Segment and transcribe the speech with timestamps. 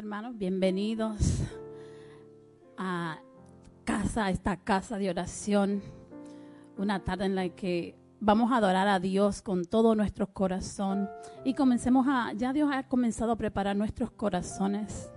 [0.00, 1.42] hermanos, bienvenidos
[2.78, 3.18] a
[3.84, 5.82] casa, a esta casa de oración.
[6.78, 11.10] Una tarde en la que vamos a adorar a Dios con todo nuestro corazón
[11.44, 15.12] y comencemos a, ya Dios ha comenzado a preparar nuestros corazones.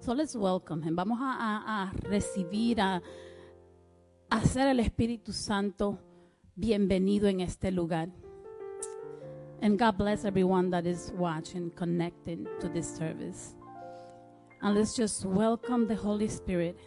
[0.00, 0.94] So let's welcome him.
[0.94, 5.98] Vamos a, recibir, a, a hacer el Espíritu Santo
[6.54, 8.10] bienvenido en este lugar.
[9.62, 13.54] And God bless everyone that is watching, connected to this service.
[14.60, 16.78] And let's just welcome the Holy Spirit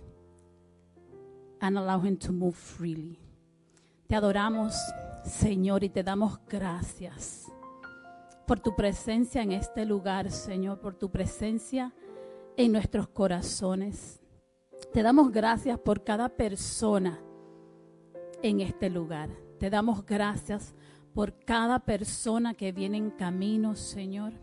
[1.61, 3.19] and allow Him to move freely.
[4.07, 4.75] Te adoramos,
[5.23, 7.49] Señor, y te damos gracias
[8.45, 11.93] por tu presencia en este lugar, Señor, por tu presencia
[12.57, 14.19] en nuestros corazones.
[14.91, 17.21] Te damos gracias por cada persona
[18.41, 19.29] en este lugar.
[19.57, 20.75] Te damos gracias
[21.13, 24.33] por cada persona que viene en camino, Señor.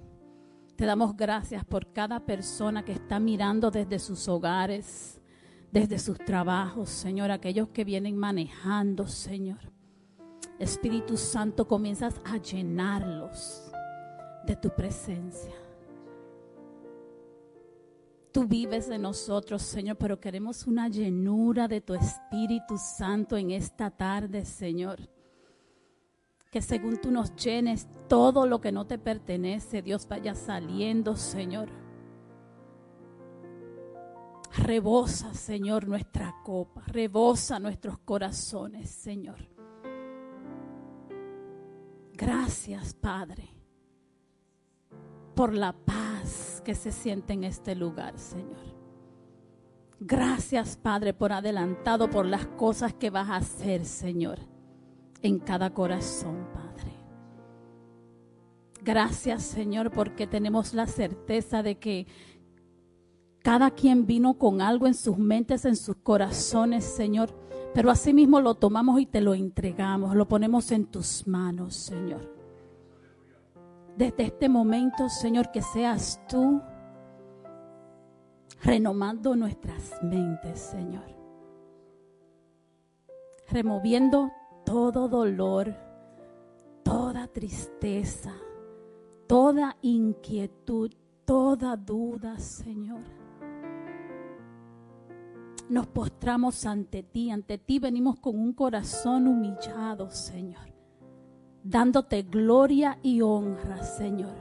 [0.78, 5.20] Te damos gracias por cada persona que está mirando desde sus hogares,
[5.72, 9.58] desde sus trabajos, Señor, aquellos que vienen manejando, Señor.
[10.60, 13.72] Espíritu Santo, comienzas a llenarlos
[14.46, 15.52] de tu presencia.
[18.30, 23.90] Tú vives en nosotros, Señor, pero queremos una llenura de tu Espíritu Santo en esta
[23.90, 25.00] tarde, Señor
[26.50, 31.68] que según tú nos llenes todo lo que no te pertenece, Dios vaya saliendo, Señor.
[34.56, 39.36] Rebosa, Señor, nuestra copa, rebosa nuestros corazones, Señor.
[42.14, 43.48] Gracias, Padre,
[45.34, 48.76] por la paz que se siente en este lugar, Señor.
[50.00, 54.57] Gracias, Padre, por adelantado, por las cosas que vas a hacer, Señor
[55.22, 56.92] en cada corazón, Padre.
[58.82, 62.06] Gracias, Señor, porque tenemos la certeza de que
[63.42, 67.34] cada quien vino con algo en sus mentes, en sus corazones, Señor.
[67.74, 72.34] Pero asimismo lo tomamos y te lo entregamos, lo ponemos en tus manos, Señor.
[73.96, 76.62] Desde este momento, Señor, que seas tú
[78.62, 81.04] renomando nuestras mentes, Señor.
[83.50, 84.30] Removiendo
[84.68, 85.74] todo dolor,
[86.82, 88.34] toda tristeza,
[89.26, 90.92] toda inquietud,
[91.24, 93.00] toda duda, Señor.
[95.70, 100.68] Nos postramos ante ti, ante ti venimos con un corazón humillado, Señor,
[101.64, 104.36] dándote gloria y honra, Señor.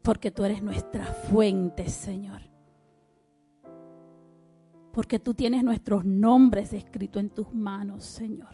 [0.00, 2.49] Porque tú eres nuestra fuente, Señor
[4.92, 8.48] porque tú tienes nuestros nombres escritos en tus manos, Señor.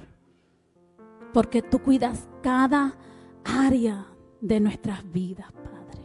[1.33, 2.97] Porque tú cuidas cada
[3.45, 4.07] área
[4.41, 6.03] de nuestras vidas, Padre.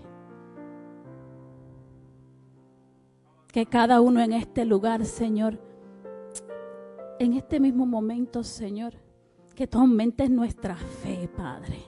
[3.51, 5.59] Que cada uno en este lugar, Señor,
[7.19, 8.93] en este mismo momento, Señor,
[9.53, 11.79] que tú aumentes nuestra fe, Padre.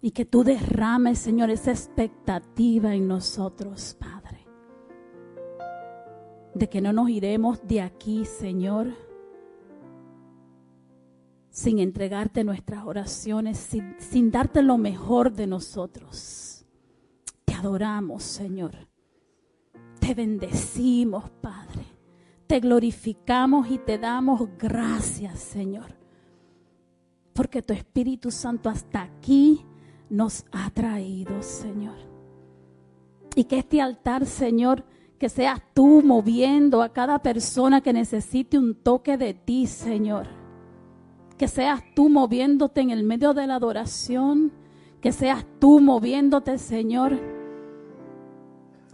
[0.00, 4.17] Y que tú derrames, Señor, esa expectativa en nosotros, Padre
[6.58, 8.88] de que no nos iremos de aquí, Señor,
[11.50, 13.58] sin entregarte nuestras oraciones,
[13.98, 16.64] sin, darte lo mejor de nosotros.
[17.44, 18.72] Te adoramos, Señor.
[20.00, 21.84] Te bendecimos, Padre.
[22.46, 25.96] Te glorificamos y te damos gracias, Señor.
[27.32, 29.64] Porque tu Espíritu Santo hasta aquí
[30.10, 31.98] nos ha traído, Señor.
[33.34, 34.84] Y que este altar, Señor,
[35.18, 40.28] que seas tú moviendo a cada persona que necesite un toque de ti, Señor.
[41.36, 44.52] Que seas tú moviéndote en el medio de la adoración.
[45.00, 47.18] Que seas tú moviéndote, Señor,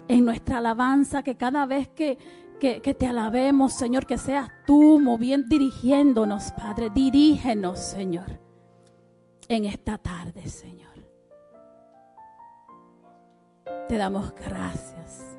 [0.09, 1.23] en nuestra alabanza.
[1.23, 2.19] Que cada vez que,
[2.59, 6.89] que, te alabemos, Señor, que seas tú moviendo, dirigiéndonos, Padre.
[6.89, 8.41] Dirígenos, Señor,
[9.49, 10.85] en esta tarde, Señor.
[13.89, 15.34] Te damos gracias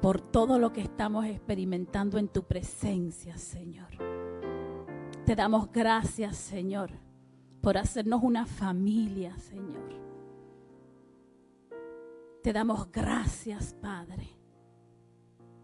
[0.00, 3.88] por todo lo que estamos experimentando en tu presencia, Señor.
[5.24, 6.90] Te damos gracias, Señor,
[7.60, 9.98] por hacernos una familia, Señor.
[12.42, 14.28] Te damos gracias, Padre,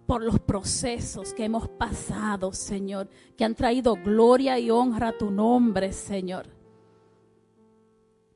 [0.07, 5.31] por los procesos que hemos pasado, Señor, que han traído gloria y honra a tu
[5.31, 6.47] nombre, Señor.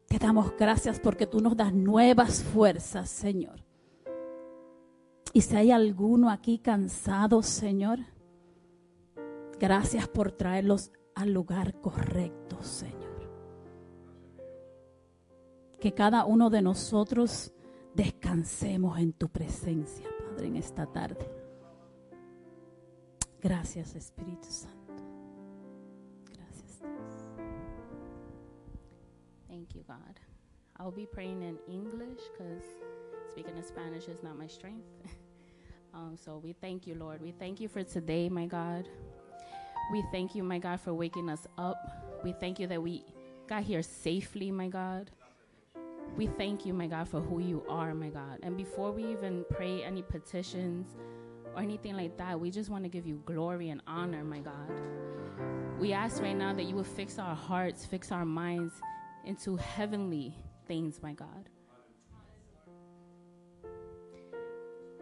[0.06, 3.68] Te damos gracias porque tú nos das nuevas fuerzas, Señor.
[5.33, 7.99] Y si hay alguno aquí cansado, Señor,
[9.59, 13.09] gracias por traerlos al lugar correcto, Señor.
[15.81, 17.53] que cada uno de nosotros
[17.95, 21.31] descansemos en tu presencia, Padre, en esta tarde.
[23.41, 25.05] Gracias, Espíritu Santo.
[26.27, 26.81] Gracias.
[29.47, 30.19] Thank you, God.
[30.81, 32.65] I'll be praying in English because
[33.31, 34.87] speaking in Spanish is not my strength.
[35.94, 37.20] um, so we thank you, Lord.
[37.20, 38.88] We thank you for today, my God.
[39.90, 42.20] We thank you, my God, for waking us up.
[42.23, 43.05] We thank you that we
[43.46, 45.11] got here safely, my God.
[46.17, 48.40] We thank you, my God, for who you are, my God.
[48.43, 50.96] And before we even pray any petitions
[51.55, 54.70] or anything like that, we just want to give you glory and honor, my God.
[55.79, 58.75] We ask right now that you will fix our hearts, fix our minds
[59.25, 60.34] into heavenly
[60.67, 61.49] things, my God.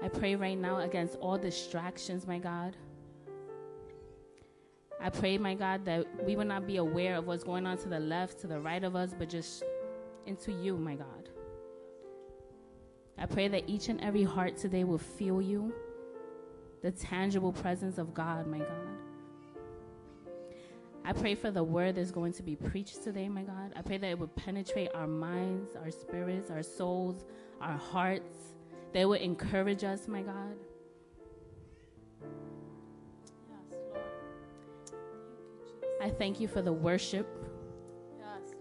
[0.02, 2.76] I pray right now against all distractions, my God.
[5.00, 7.88] I pray, my God, that we will not be aware of what's going on to
[7.88, 9.62] the left, to the right of us, but just
[10.26, 11.28] into you, my God.
[13.19, 15.72] I pray that each and every heart today will feel you,
[16.82, 18.96] the tangible presence of God, my God.
[21.04, 23.72] I pray for the word that's going to be preached today, my God.
[23.76, 27.25] I pray that it would penetrate our minds, our spirits, our souls,
[27.60, 28.55] our hearts,
[28.96, 30.56] it would encourage us, my God.
[36.00, 37.26] I thank you for the worship.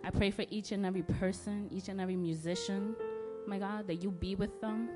[0.03, 2.95] I pray for each and every person, each and every musician,
[3.47, 4.89] my God, that you be with them,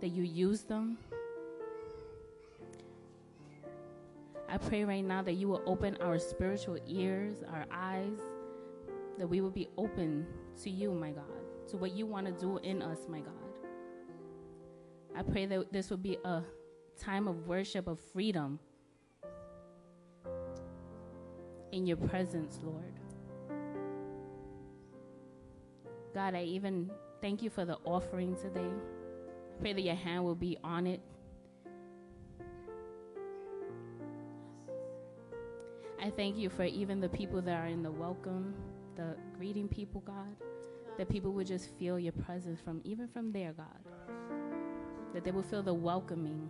[0.00, 0.96] that you use them.
[4.48, 8.18] I pray right now that you will open our spiritual ears, our eyes,
[9.18, 10.26] that we will be open
[10.62, 11.24] to you, my God,
[11.68, 13.39] to what you want to do in us, my God.
[15.16, 16.42] I pray that this will be a
[16.98, 18.58] time of worship, of freedom
[21.72, 22.94] in your presence, Lord.
[26.14, 26.90] God, I even
[27.20, 28.60] thank you for the offering today.
[28.60, 31.00] I pray that your hand will be on it.
[36.02, 38.54] I thank you for even the people that are in the welcome,
[38.96, 40.34] the greeting people, God.
[40.98, 44.19] That people would just feel your presence from even from there, God.
[45.12, 46.48] That they will feel the welcoming.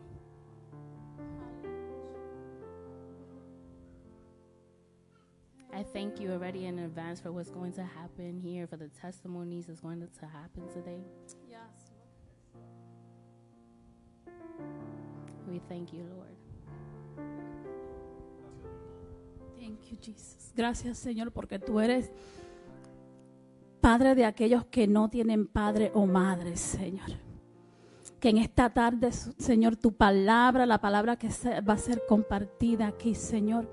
[5.73, 9.67] I thank you already in advance for what's going to happen here, for the testimonies
[9.67, 11.01] that's going to happen today.
[11.49, 11.91] Yes.
[15.49, 16.37] We thank you, Lord.
[19.59, 20.53] Thank you, Jesus.
[20.55, 22.11] Gracias, Señor, porque tú eres
[23.81, 27.30] padre de aquellos que no tienen padre o madre, Señor.
[28.21, 31.29] Que en esta tarde, Señor, tu palabra, la palabra que
[31.67, 33.67] va a ser compartida aquí, Señor,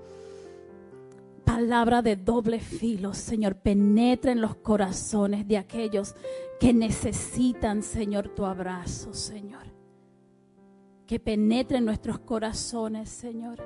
[1.44, 6.14] palabra de doble filo, Señor, penetra en los corazones de aquellos
[6.58, 9.66] que necesitan, Señor, tu abrazo, Señor.
[11.06, 13.62] Que penetre en nuestros corazones, Señor.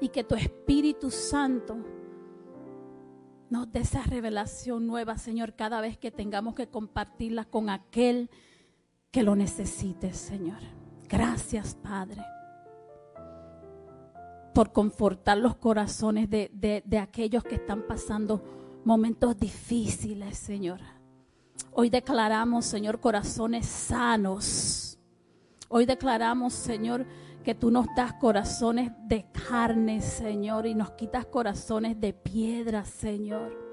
[0.00, 1.76] Y que tu Espíritu Santo
[3.48, 8.38] nos dé esa revelación nueva, Señor, cada vez que tengamos que compartirla con aquel que
[9.14, 10.60] lo necesite, Señor.
[11.08, 12.22] Gracias, Padre
[14.54, 16.50] por confortar los corazones de,
[16.84, 18.42] de, aquellos que están pasando
[18.84, 20.80] momentos difíciles, Señor.
[21.72, 24.98] Hoy declaramos, Señor, corazones sanos.
[25.68, 27.06] Hoy declaramos, Señor,
[27.44, 33.69] que tú nos das corazones de carne, Señor, y nos quitas corazones de piedra, Señor.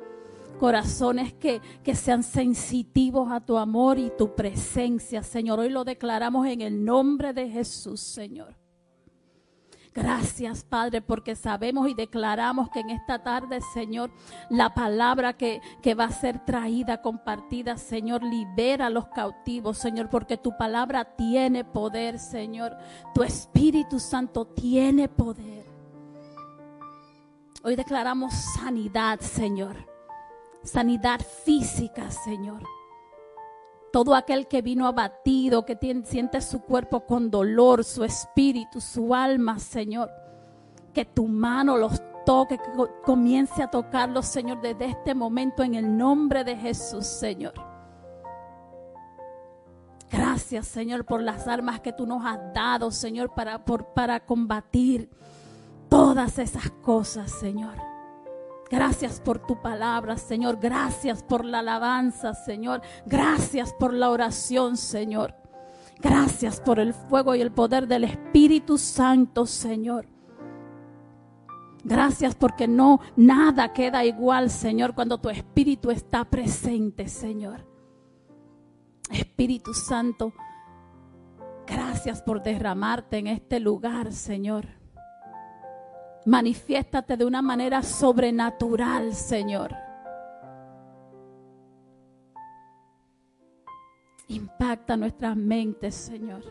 [0.59, 5.59] Corazones que, que sean sensitivos a tu amor y tu presencia, Señor.
[5.59, 8.55] Hoy lo declaramos en el nombre de Jesús, Señor.
[9.97, 14.11] Gracias, Padre, porque sabemos y declaramos que en esta tarde, Señor,
[14.47, 20.07] la palabra que, que, va a ser traída, compartida, Señor, libera a los cautivos, Señor,
[20.11, 22.77] porque tu palabra tiene poder, Señor.
[23.15, 25.65] Tu Espíritu Santo tiene poder.
[27.63, 29.96] Hoy declaramos sanidad, Señor.
[30.67, 32.63] Sanidad física, Señor
[33.97, 39.57] todo aquel que vino abatido, que siente su cuerpo con dolor, su espíritu, su alma,
[39.57, 40.11] Señor.
[40.93, 42.63] Que tu mano los toque, que
[43.03, 47.53] comience a tocarlos, Señor, desde este momento en el nombre de Jesús, Señor.
[50.11, 55.09] Gracias, Señor, por las armas que tú nos has dado, Señor, para, para combatir
[55.89, 57.96] todas esas cosas, Señor.
[58.69, 60.59] Gracias por tu palabra, Señor.
[60.59, 62.81] Gracias por la alabanza, Señor.
[63.05, 65.35] Gracias por la oración, Señor.
[65.99, 70.05] Gracias por el fuego y el poder del Espíritu Santo, Señor.
[71.83, 77.65] Gracias porque no, nada queda igual, Señor, cuando tu Espíritu está presente, Señor.
[79.09, 80.33] Espíritu Santo,
[81.65, 84.76] gracias por derramarte en este lugar, Señor.
[86.27, 89.73] Manifiéstate de una manera sobrenatural, Señor.
[94.27, 96.43] Impacta nuestras mentes, Señor.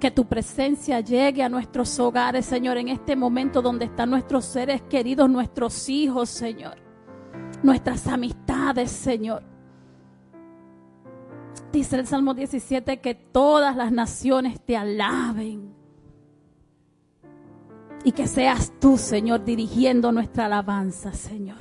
[0.00, 4.82] Que tu presencia llegue a nuestros hogares, Señor, en este momento donde están nuestros seres
[4.82, 6.78] queridos, nuestros hijos, Señor.
[7.62, 9.44] Nuestras amistades, Señor.
[11.70, 15.79] Dice el Salmo 17 que todas las naciones te alaben.
[18.04, 21.58] Y que seas tú, Señor, dirigiendo nuestra alabanza, Señor.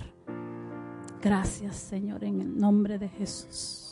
[1.22, 3.88] Gracias, Señor, en el nombre de Jesús.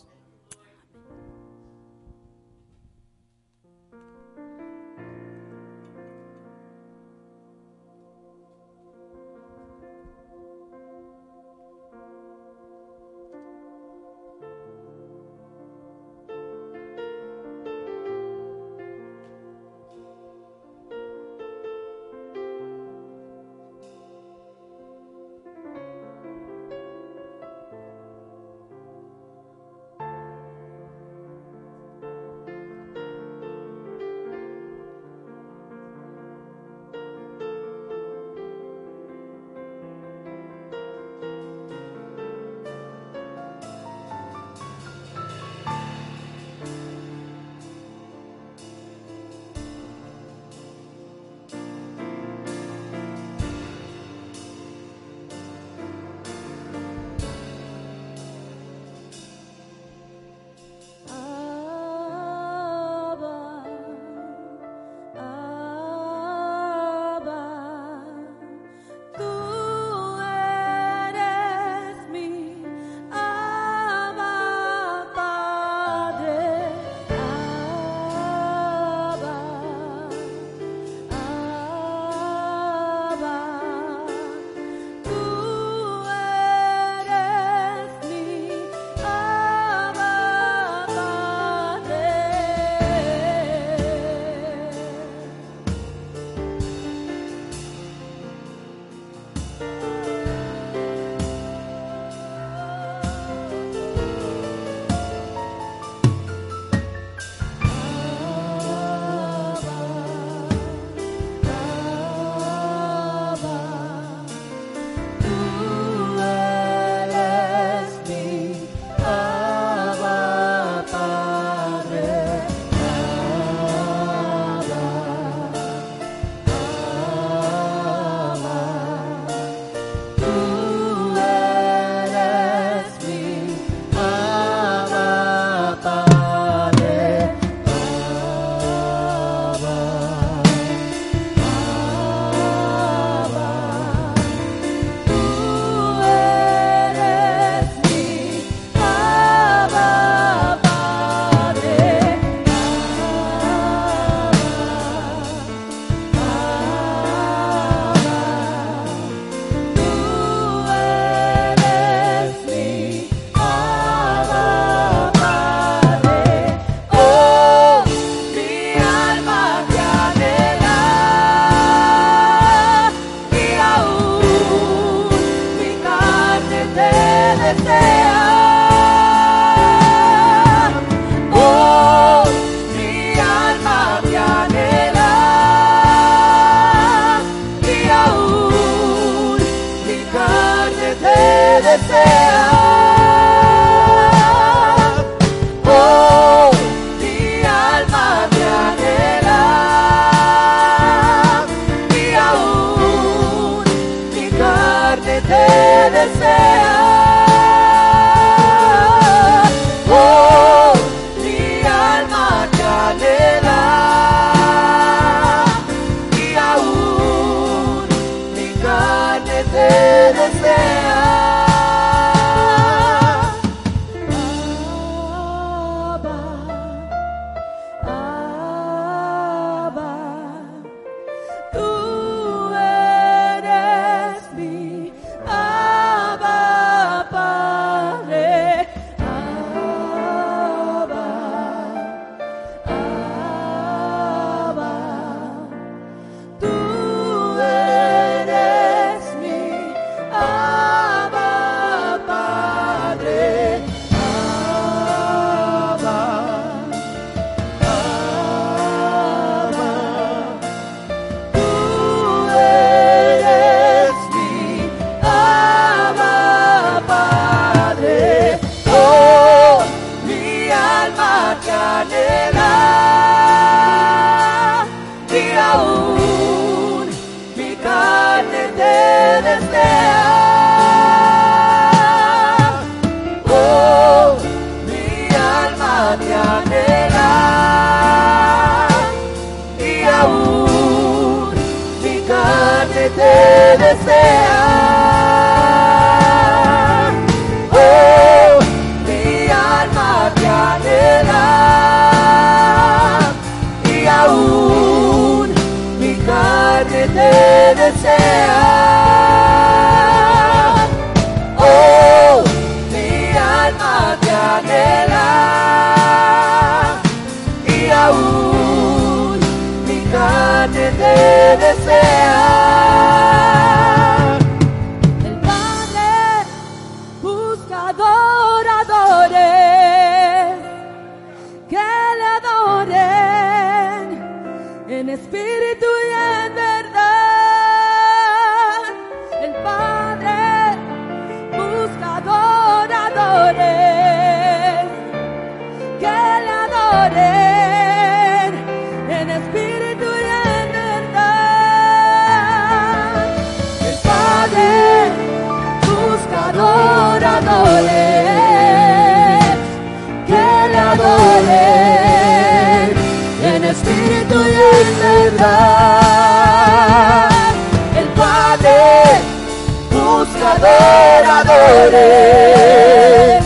[371.48, 373.24] Adoradores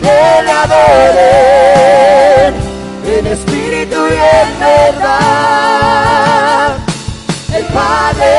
[0.00, 1.74] que le adoren
[3.06, 5.08] en espíritu y en verdad.
[7.54, 8.34] El Padre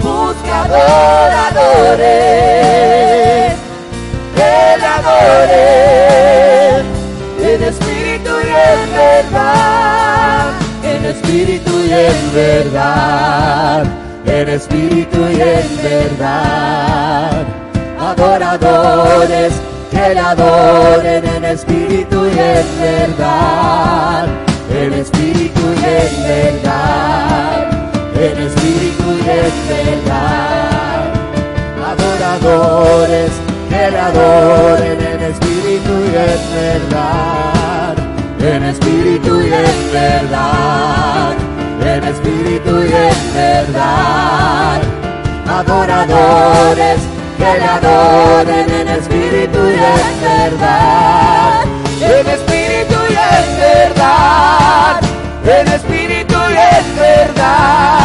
[0.00, 1.92] busca adoradores
[4.36, 6.02] que le adoren
[7.40, 13.84] en espíritu y en verdad, en espíritu y en verdad,
[14.26, 17.61] en espíritu y en verdad.
[18.12, 19.54] Adoradores
[19.90, 24.26] que le adoren en espíritu y en verdad,
[24.70, 27.70] en espíritu y en verdad,
[28.14, 31.08] en espíritu y en verdad.
[31.90, 33.32] Adoradores
[33.70, 37.96] que le adoren en espíritu y en verdad,
[38.40, 41.32] en espíritu y en verdad,
[41.82, 44.82] en espíritu y en verdad.
[45.48, 47.11] Adoradores
[47.42, 51.64] que le adoren en espíritu y en verdad,
[52.00, 55.00] en espíritu y en verdad,
[55.44, 58.01] en espíritu y en verdad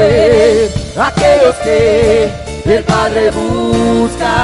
[0.00, 2.30] ser aquellos que
[2.64, 4.34] el Padre busca.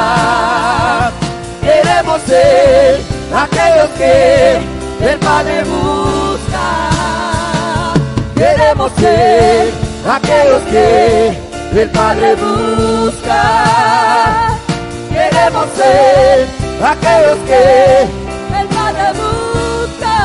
[1.63, 3.01] Queremos ser
[3.45, 4.61] aquellos que
[5.11, 6.67] el Padre busca.
[8.35, 9.73] Queremos ser
[10.17, 10.87] aquellos que
[11.81, 13.43] el Padre busca.
[15.11, 16.47] Queremos ser
[16.93, 17.63] aquellos que
[18.61, 20.17] El Padre busca.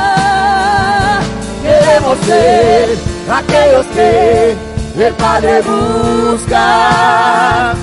[1.64, 2.98] Queremos ser
[3.40, 7.76] aquellos que el Padre busca.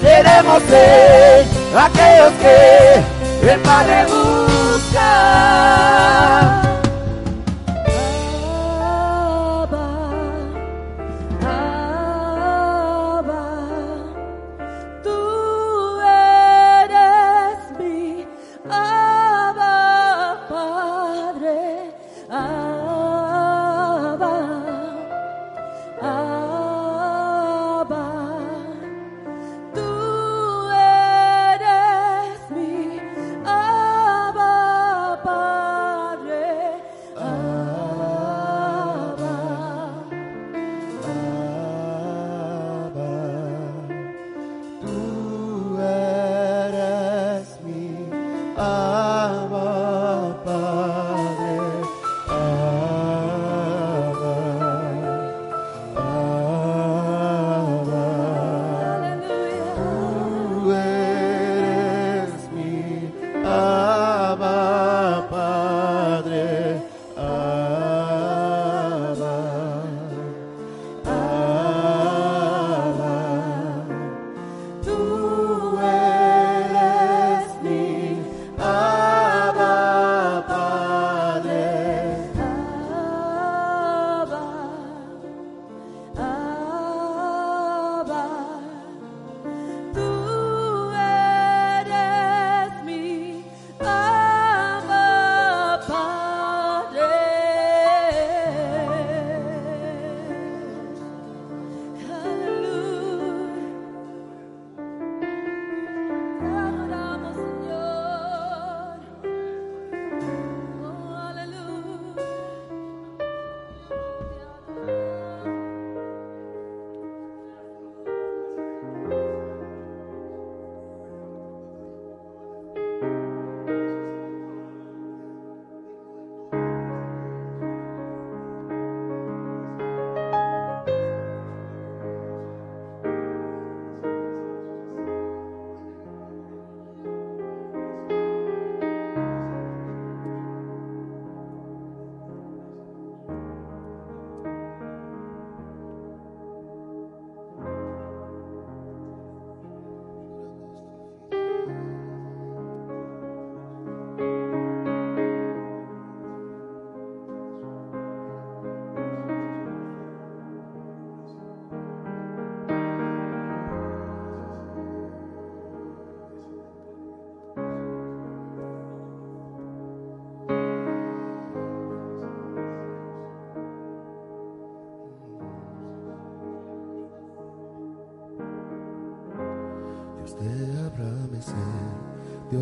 [0.00, 3.04] Queremos ser aquellos que
[3.52, 4.48] el Padre busca.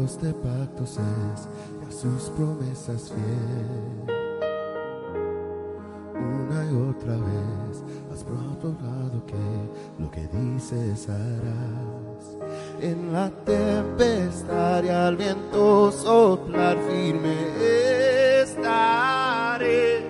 [0.06, 1.48] De pactos es
[1.82, 4.16] y a sus promesas fiel.
[6.14, 9.34] Una y otra vez has probado que
[9.98, 12.38] lo que dices harás.
[12.80, 20.06] En la tempestad y al viento soplar firme estaré.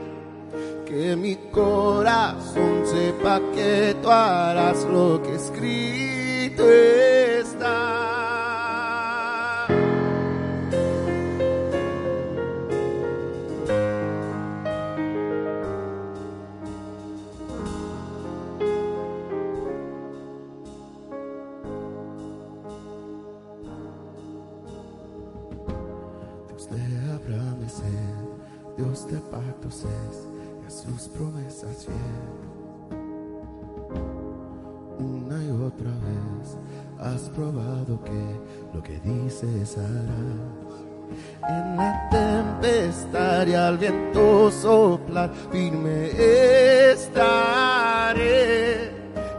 [0.84, 6.05] Que mi corazón sepa que tú harás lo que escrito
[37.00, 38.40] has probado que
[38.74, 40.66] lo que dices harás.
[41.48, 46.10] En la tempestad y al viento soplar firme
[46.90, 48.26] estaré.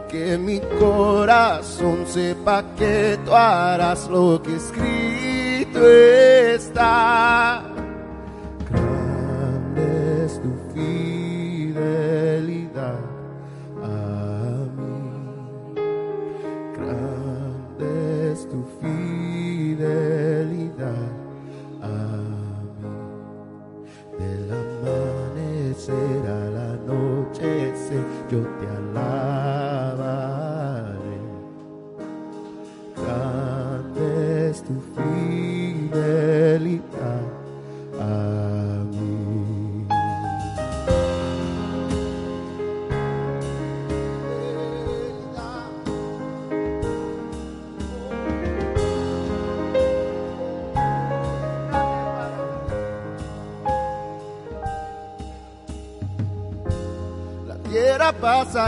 [0.08, 7.77] Que mi corazón sepa que tú harás lo que escrito está.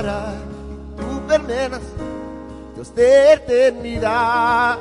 [0.04, 1.80] Y tú permenas,
[2.74, 4.78] Dios de eternidad.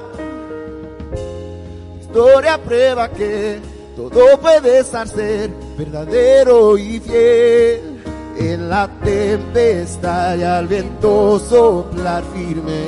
[1.99, 3.60] Historia prueba que
[3.95, 7.95] todo puede ser verdadero y fiel.
[8.38, 12.88] En la tempestad y al viento soplar firme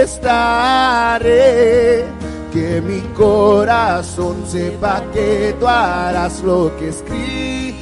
[0.00, 1.26] estaré.
[2.50, 7.81] Que mi corazón sepa que tú harás lo que escrito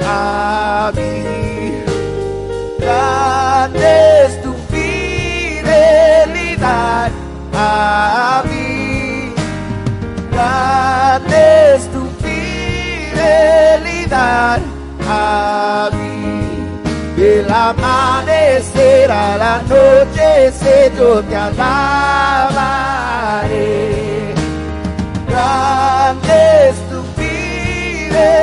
[0.04, 1.14] a mí.
[2.78, 3.88] Grande
[4.26, 5.90] es tu fidelidad
[7.54, 9.34] a mí.
[10.32, 11.40] Grande
[11.74, 13.80] es tu fidelidad
[15.08, 16.05] a mí.
[17.26, 21.66] Del amanecer al anochecer yo te alabaré.
[25.26, 28.36] Grande es tu fidelidad.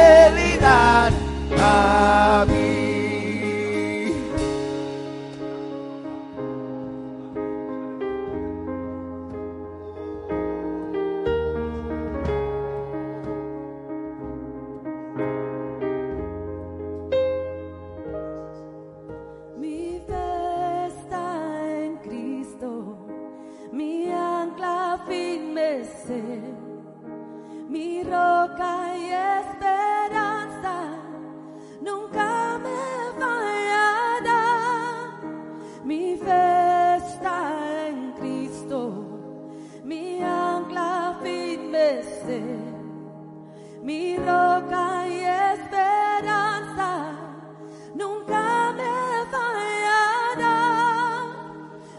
[43.84, 45.20] Mi roca y
[45.54, 47.12] esperanza
[47.94, 50.60] nunca me fallará.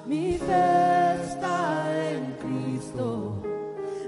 [0.06, 3.42] Mi fe está en Cristo,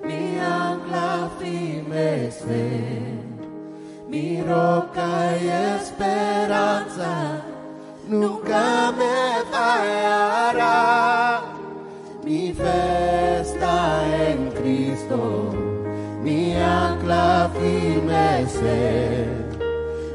[0.02, 2.44] mi ancla firme es
[4.08, 7.42] mi roca y esperanza
[8.08, 9.35] nunca me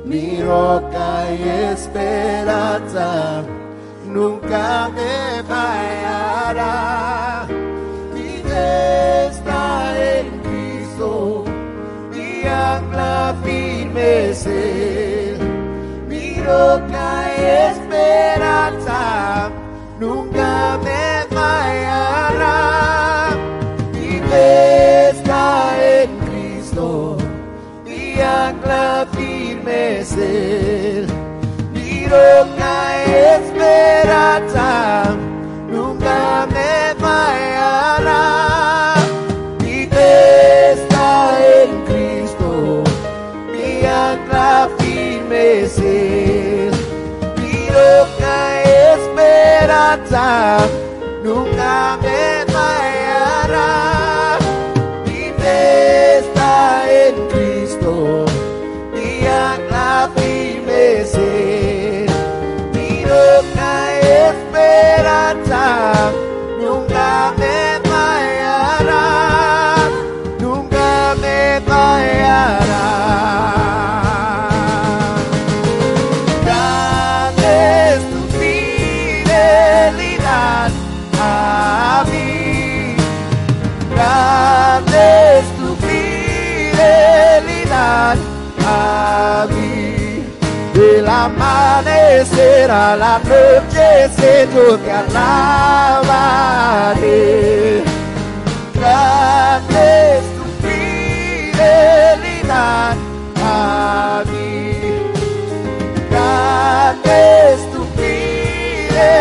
[0.06, 1.42] mi roca y
[1.74, 3.44] esperanza,
[4.06, 7.46] nunca me fallará.
[8.14, 11.44] Mi fe está en Cristo,
[12.12, 14.48] mi ancla firme es
[16.08, 17.40] mi roca y
[17.72, 18.81] esperanza.
[30.18, 35.16] Mi roca esperanza,
[35.70, 38.96] nunca me fallará.
[39.62, 42.84] Mi fe está en Cristo,
[43.54, 45.80] mi ancla firme es.
[47.38, 50.58] Mi roca esperanza,
[51.24, 52.31] nunca me
[61.12, 61.61] firme
[92.12, 94.10] amanecer a la noche,
[94.54, 96.24] yo te alabaré.
[98.74, 100.44] Grande es tu
[101.48, 102.16] fidelidad
[103.44, 104.74] a mí.
[106.10, 107.18] Grande
[107.54, 109.14] es tu fidelidad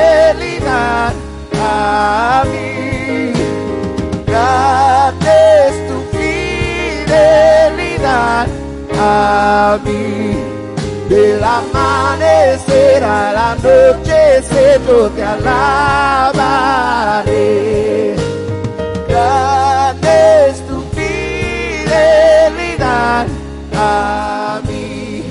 [1.62, 3.33] a mí.
[4.26, 5.35] Grande
[5.68, 7.38] es tu fidelidad
[8.98, 10.49] a mí.
[11.10, 14.42] Del amanecer noche,
[14.86, 16.14] yo te alabaré.
[19.08, 22.06] Grande es tu fidelidad
[23.74, 25.24] a mí.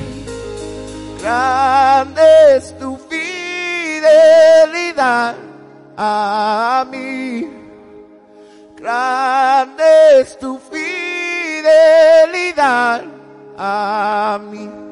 [1.21, 4.15] Grande es tu fidelidad
[5.95, 7.47] a mí.
[8.75, 11.71] Grande es tu fidelidad
[13.57, 14.88] a mí.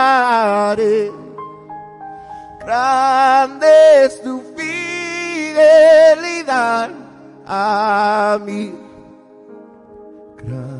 [2.59, 5.89] Grande es tu fidelidad
[7.47, 8.75] a mí.
[10.37, 10.78] Grande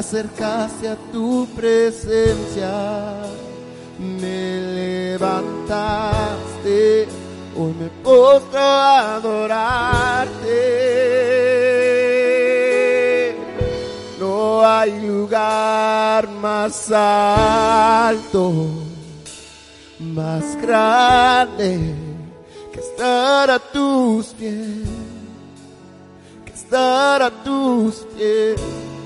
[0.00, 2.72] y acercaste a tu presencia.
[3.98, 4.60] Me
[5.18, 7.06] levantaste,
[7.54, 10.56] hoy me postro a adorarte.
[14.18, 18.52] No hay lugar más alto,
[19.98, 21.94] más grande
[22.72, 24.88] que estar a tus pies
[26.44, 28.60] que estar a tus pies.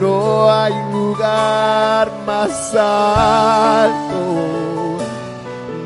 [0.00, 4.18] No hay lugar más alto,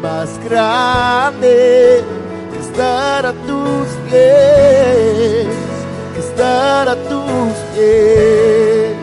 [0.02, 2.02] más grande
[2.52, 5.46] que estar a tus pies,
[6.14, 8.96] que estar a tus pies,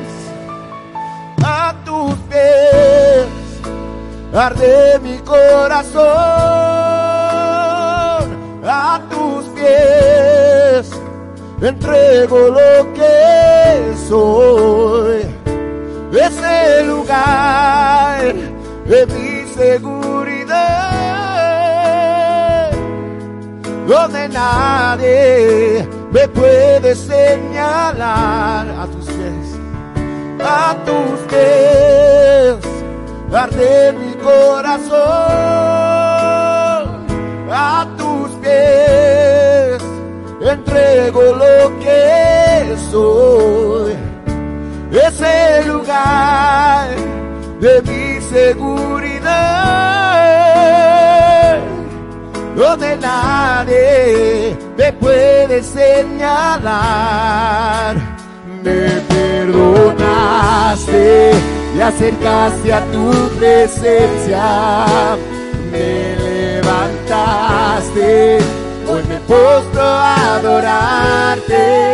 [1.43, 3.27] a tus pies.
[4.33, 6.05] Arde mi corazón
[8.67, 10.54] a tus pies
[11.67, 15.25] entrego lo que soy.
[16.13, 18.33] Es el lugar
[18.85, 20.31] de mi seguridad,
[23.87, 28.67] donde nadie me puede señalar.
[28.69, 29.59] A tus pies,
[30.41, 32.57] a tus pies,
[33.33, 34.95] arde mi corazón,
[37.51, 39.94] a tus pies
[40.49, 43.95] entrego lo que soy.
[44.91, 46.89] Es el lugar
[47.59, 49.23] de mi seguridad,
[52.55, 56.75] donde nadie me puede señalar.
[58.63, 60.21] Me perdonaste
[61.75, 65.15] y acercaste a tu presencia.
[65.71, 66.15] Me
[66.61, 68.39] levantaste
[68.95, 71.91] hoy me postro a adorarte.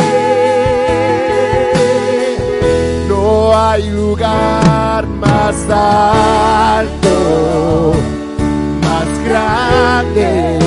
[3.08, 7.14] No hay lugar más alto,
[8.82, 10.60] más grande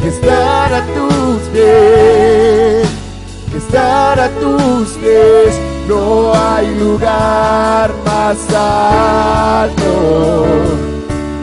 [0.00, 2.88] que estar a tus pies,
[3.50, 5.60] que estar a tus pies.
[5.88, 10.44] No hay lugar más alto,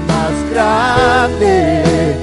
[0.07, 2.22] más grande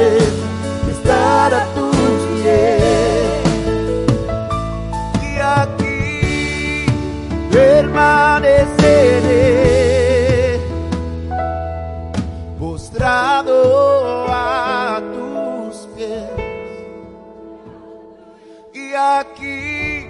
[19.31, 20.07] aquí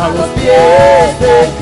[0.00, 1.59] a los pies de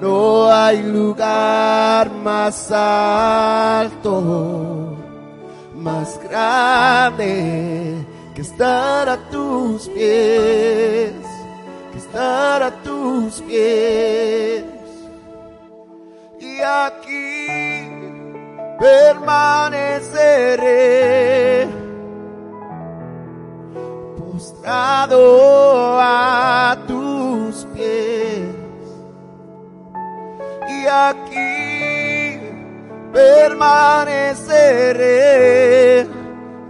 [0.00, 4.94] No hay lugar más alto,
[5.74, 11.14] más grande que estar a tus pies,
[11.92, 14.64] que estar a tus pies.
[16.40, 17.88] Y aquí
[18.78, 21.66] permaneceré
[24.18, 28.35] postrado a tus pies
[30.68, 32.38] y aquí
[33.12, 36.06] permaneceré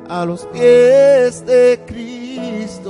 [0.08, 2.86] a los pies de Cristo.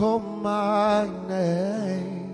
[0.00, 2.29] Call my name.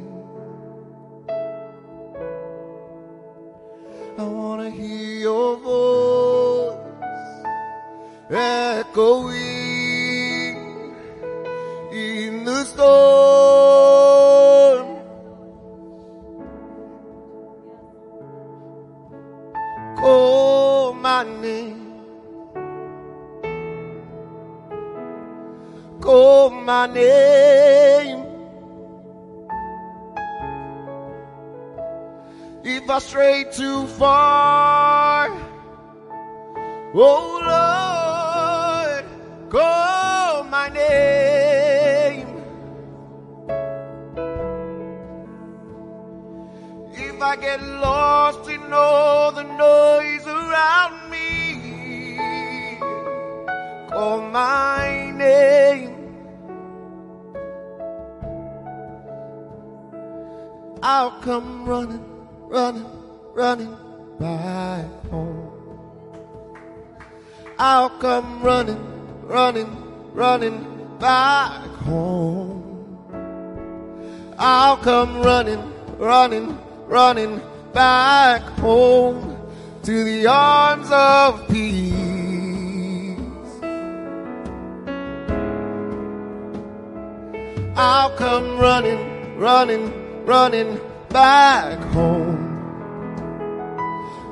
[90.46, 92.38] Running, back home.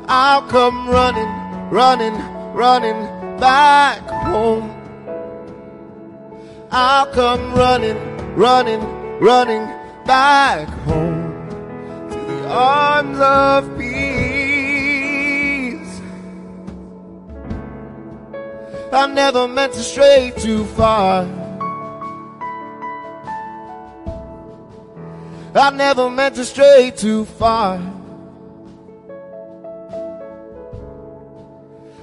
[0.07, 1.29] I'll come running,
[1.71, 2.15] running,
[2.55, 3.01] running
[3.41, 3.99] back
[4.31, 4.71] home.
[6.71, 7.97] I'll come running,
[8.37, 8.81] running,
[9.19, 9.67] running
[10.07, 11.49] back home
[12.11, 13.95] to the arms of peace.
[18.93, 21.44] I never meant to stray too far.
[25.57, 27.79] I never meant to stray too far.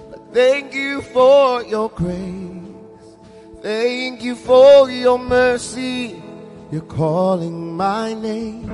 [0.10, 2.48] But thank you for your grace.
[3.62, 6.24] Thank you for your mercy.
[6.72, 8.72] You're calling my name.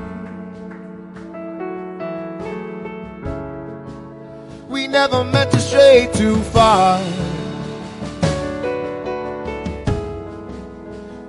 [4.70, 7.02] We never meant to stray too far.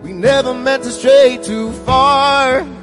[0.02, 2.77] We never meant to stray too far.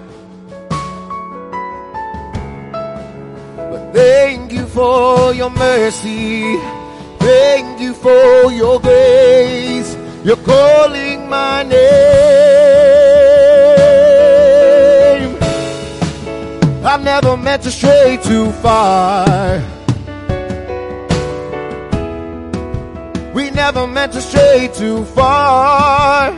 [3.93, 6.57] Thank you for your mercy.
[7.19, 9.95] Thank you for your grace.
[10.23, 11.75] You're calling my name.
[16.85, 19.61] I never meant to stray too far.
[23.33, 26.31] We never meant to stray too far.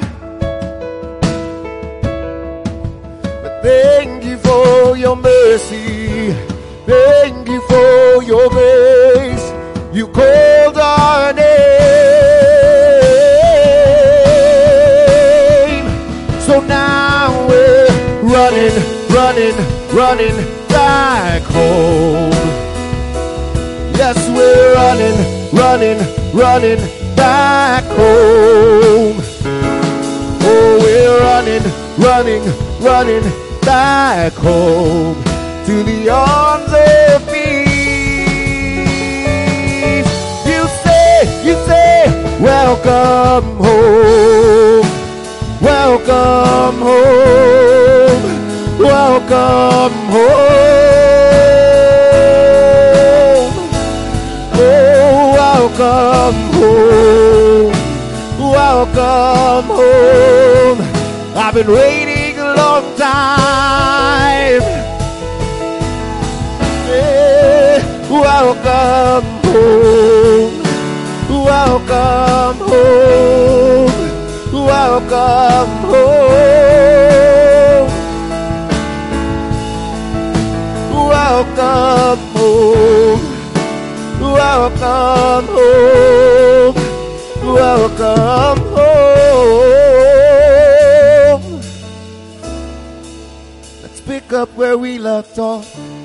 [3.44, 6.57] But thank you for your mercy.
[6.88, 9.52] Thank you for your grace.
[9.94, 11.50] You called our name.
[16.40, 17.88] So now we're
[18.24, 18.72] running,
[19.10, 19.58] running,
[19.94, 20.38] running
[20.70, 22.32] back home.
[24.00, 25.18] Yes, we're running,
[25.52, 26.00] running,
[26.34, 26.80] running
[27.18, 29.20] back home.
[30.40, 31.64] Oh, we're running,
[31.98, 32.44] running,
[32.80, 33.24] running
[33.64, 35.27] back home
[35.68, 37.68] to the arms of peace.
[40.48, 42.08] You say, you say,
[42.40, 44.88] welcome home,
[45.62, 48.24] welcome home,
[48.80, 50.38] welcome home.
[54.54, 57.76] Oh, welcome home,
[58.40, 60.80] welcome home.
[61.36, 64.77] I've been waiting a long time.
[68.38, 70.54] Welcome home.
[71.30, 73.90] Welcome home.
[74.54, 76.28] Welcome home.
[81.10, 83.22] Welcome home.
[84.22, 86.76] Welcome home.
[87.42, 89.02] Welcome home.
[93.82, 95.97] Let's pick up where we left off.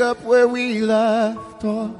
[0.00, 1.94] Pick up where we left off.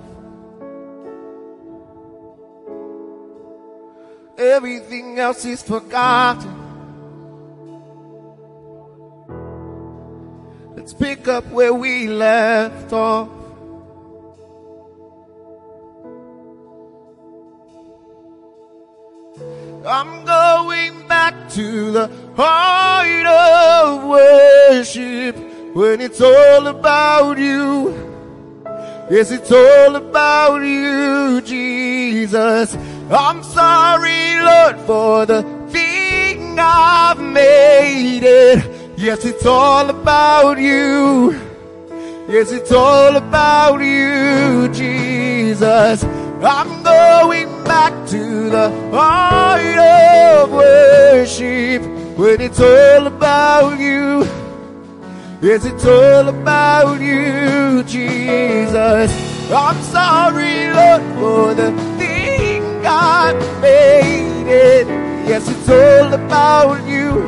[4.39, 6.51] Everything else is forgotten.
[10.77, 13.29] Let's pick up where we left off.
[19.87, 27.91] I'm going back to the heart of worship when it's all about you.
[29.11, 32.77] Yes, it's all about you, Jesus.
[33.11, 38.99] I'm sorry, Lord, for the thing I've made it.
[38.99, 41.33] Yes, it's all about you.
[42.29, 46.05] Yes, it's all about you, Jesus.
[46.05, 51.83] I'm going back to the heart of worship
[52.17, 54.50] when it's all about you.
[55.43, 59.11] Yes, it's all about you, Jesus.
[59.51, 63.33] I'm sorry, Lord, for the thing I
[63.63, 64.87] made it.
[65.27, 67.27] Yes, it's all about you.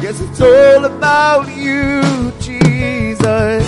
[0.00, 3.66] Yes, it's all about you, Jesus.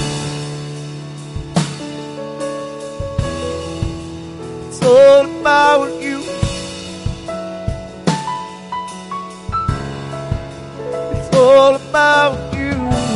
[4.68, 6.22] It's all about you.
[11.16, 13.07] It's all about you.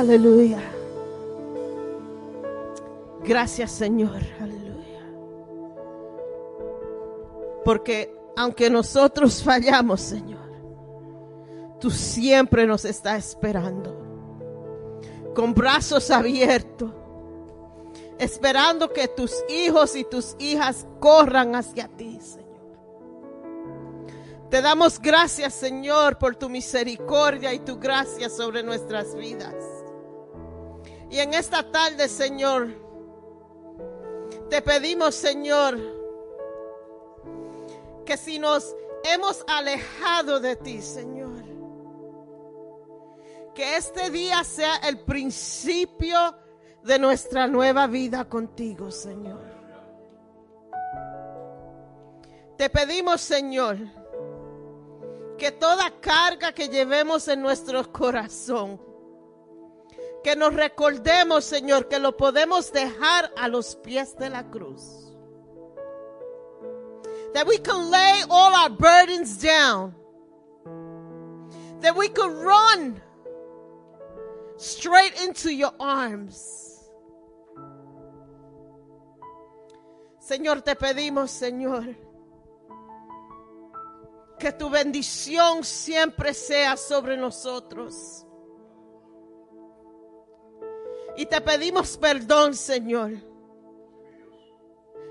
[0.00, 0.62] Aleluya.
[3.22, 4.16] Gracias Señor.
[4.40, 5.04] Aleluya.
[7.66, 10.40] Porque aunque nosotros fallamos, Señor,
[11.78, 13.94] tú siempre nos estás esperando.
[15.34, 16.92] Con brazos abiertos.
[18.18, 22.40] Esperando que tus hijos y tus hijas corran hacia ti, Señor.
[24.48, 29.54] Te damos gracias, Señor, por tu misericordia y tu gracia sobre nuestras vidas.
[31.10, 32.68] Y en esta tarde, Señor,
[34.48, 35.76] te pedimos, Señor,
[38.06, 41.42] que si nos hemos alejado de ti, Señor,
[43.54, 46.16] que este día sea el principio
[46.84, 49.42] de nuestra nueva vida contigo, Señor.
[52.56, 53.78] Te pedimos, Señor,
[55.36, 58.89] que toda carga que llevemos en nuestro corazón,
[60.22, 64.82] que nos recordemos, Señor, que lo podemos dejar a los pies de la cruz.
[67.34, 69.94] That we can lay all our burdens down.
[71.80, 73.00] That we can run
[74.56, 76.90] straight into your arms.
[80.18, 81.96] Señor, te pedimos, Señor,
[84.38, 88.26] que tu bendición siempre sea sobre nosotros.
[91.16, 93.20] Y te pedimos perdón, Señor,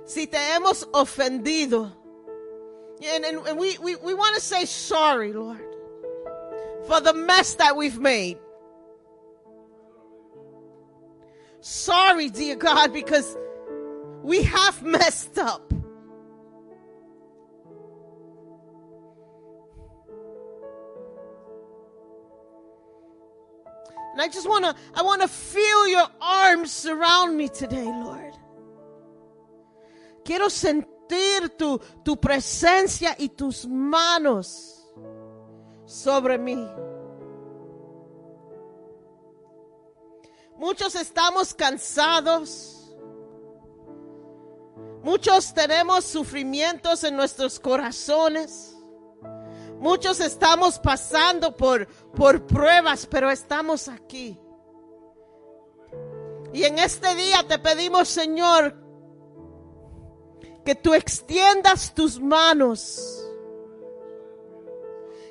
[0.05, 1.91] si te hemos ofendido.
[3.01, 5.61] And, and- we, we, we want to say sorry, Lord,
[6.87, 8.37] for the mess that we've made.
[11.61, 13.37] Sorry, dear God, because
[14.23, 15.73] we have messed up.
[24.21, 24.65] I just want
[25.21, 28.33] to feel your arms surround me today, Lord.
[30.23, 34.85] Quiero sentir tu presencia y tus manos
[35.85, 36.69] sobre mí.
[40.57, 42.75] Muchos estamos cansados.
[45.01, 48.75] Muchos tenemos sufrimientos en nuestros corazones.
[49.79, 54.37] Muchos estamos pasando por, por pruebas, pero estamos aquí.
[56.53, 58.75] Y en este día te pedimos, Señor,
[60.65, 63.25] que tú extiendas tus manos.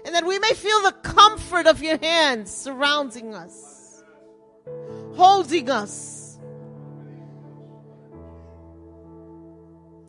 [0.06, 4.02] And that we may feel the comfort of your hands surrounding us,
[5.14, 6.38] holding us.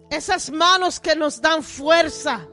[0.09, 2.47] Esas manos que nos dan fuerza.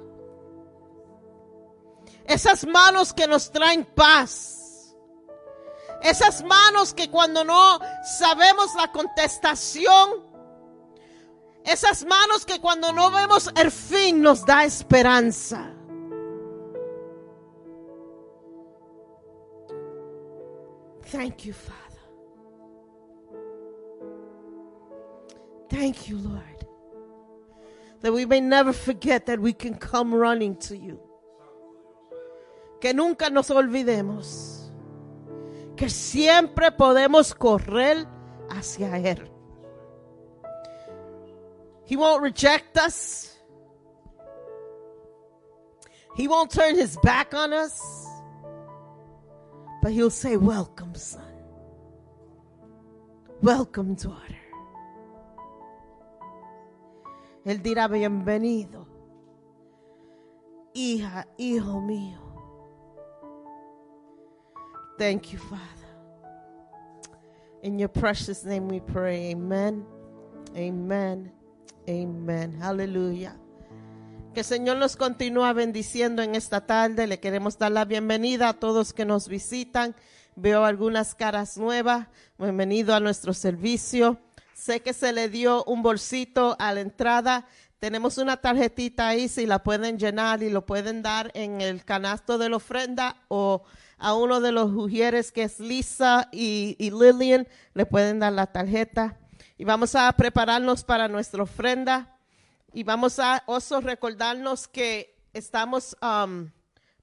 [2.29, 4.95] Esas manos que nos traen paz.
[6.03, 7.79] Esas manos que cuando no
[8.19, 10.25] sabemos la contestación,
[11.65, 15.73] esas manos que cuando no vemos el fin nos da esperanza.
[21.11, 21.77] Thank you, Father.
[25.69, 26.67] Thank you, Lord.
[28.03, 31.06] That we may never forget that we can come running to you.
[32.81, 34.73] Que nunca nos olvidemos.
[35.77, 38.07] Que siempre podemos correr
[38.51, 39.31] hacia Él.
[41.87, 43.37] He won't reject us.
[46.17, 47.81] He won't turn his back on us.
[49.83, 51.23] But he'll say, Welcome, son.
[53.43, 54.37] Welcome, daughter.
[57.45, 58.89] Él dirá, Bienvenido.
[60.75, 62.26] Hija, hijo mío.
[64.99, 65.63] Thank you, Father.
[67.63, 69.33] In your precious name we pray.
[69.33, 69.85] Amen.
[70.57, 71.31] Amen.
[71.87, 72.63] Amen.
[72.63, 73.37] Aleluya.
[74.33, 77.07] Que el Señor nos continúa bendiciendo en esta tarde.
[77.07, 79.95] Le queremos dar la bienvenida a todos que nos visitan.
[80.35, 82.09] Veo algunas caras nuevas.
[82.39, 84.19] Bienvenido a nuestro servicio.
[84.55, 87.47] Sé que se le dio un bolsito a la entrada.
[87.81, 92.39] Tenemos una tarjetita ahí, si la pueden llenar y lo pueden dar en el canasto
[92.39, 93.65] de la ofrenda o
[93.99, 98.47] a uno de los ujieres que es Lisa y, y Lillian, le pueden dar la
[98.47, 99.19] tarjeta.
[99.59, 102.19] Y vamos a prepararnos para nuestra ofrenda.
[102.73, 106.51] Y vamos a oso recordarnos que estamos um,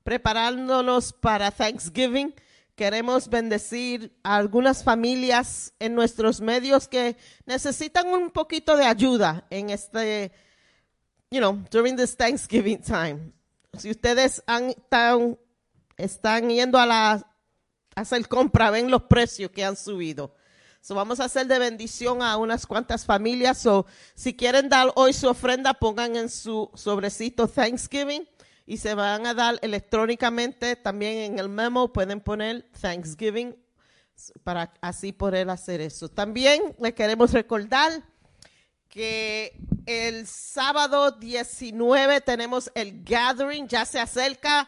[0.03, 2.33] preparándonos para Thanksgiving.
[2.75, 7.15] Queremos bendecir a algunas familias en nuestros medios que
[7.45, 10.31] necesitan un poquito de ayuda en este,
[11.29, 13.31] you know, during this Thanksgiving time.
[13.77, 15.37] Si ustedes han, están,
[15.97, 17.27] están yendo a la
[17.95, 20.35] a hacer compra, ven los precios que han subido.
[20.81, 23.59] So vamos a hacer de bendición a unas cuantas familias.
[23.59, 23.85] So,
[24.15, 28.27] si quieren dar hoy su ofrenda, pongan en su sobrecito Thanksgiving
[28.65, 30.75] y se van a dar electrónicamente.
[30.75, 33.55] También en el memo pueden poner Thanksgiving
[34.43, 36.09] para así poder hacer eso.
[36.09, 38.03] También le queremos recordar
[38.89, 44.67] que el sábado 19 tenemos el gathering, ya se acerca.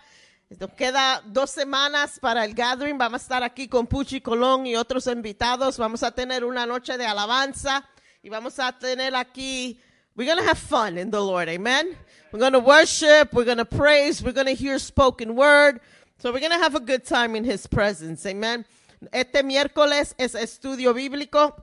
[0.59, 2.97] Nos queda dos semanas para el gathering.
[2.97, 5.77] Vamos a estar aquí con Puchi Colón y otros invitados.
[5.77, 7.85] Vamos a tener una noche de alabanza
[8.23, 9.81] y vamos a tener aquí.
[10.15, 11.49] We're going to have fun in the Lord.
[11.49, 11.97] Amen.
[12.31, 13.33] We're going to worship.
[13.33, 14.23] We're going to praise.
[14.23, 15.81] We're going to hear spoken word.
[16.19, 18.25] So we're going to have a good time in His presence.
[18.25, 18.65] Amen.
[19.11, 21.53] Este miércoles es estudio bíblico.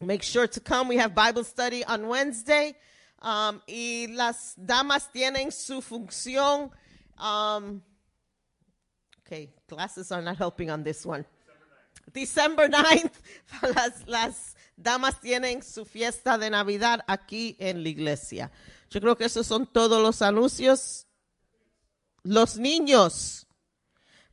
[0.00, 0.88] Make sure to come.
[0.88, 2.74] We have Bible study on Wednesday.
[3.20, 6.70] Um, y las damas tienen su función.
[7.16, 7.80] Um,
[9.24, 11.24] okay, glasses are not helping on this one.
[12.12, 13.12] December 9th,
[13.74, 18.50] las, las damas tienen su fiesta de Navidad aquí en la iglesia.
[18.90, 21.06] Yo creo que esos son todos los anuncios.
[22.24, 23.46] Los niños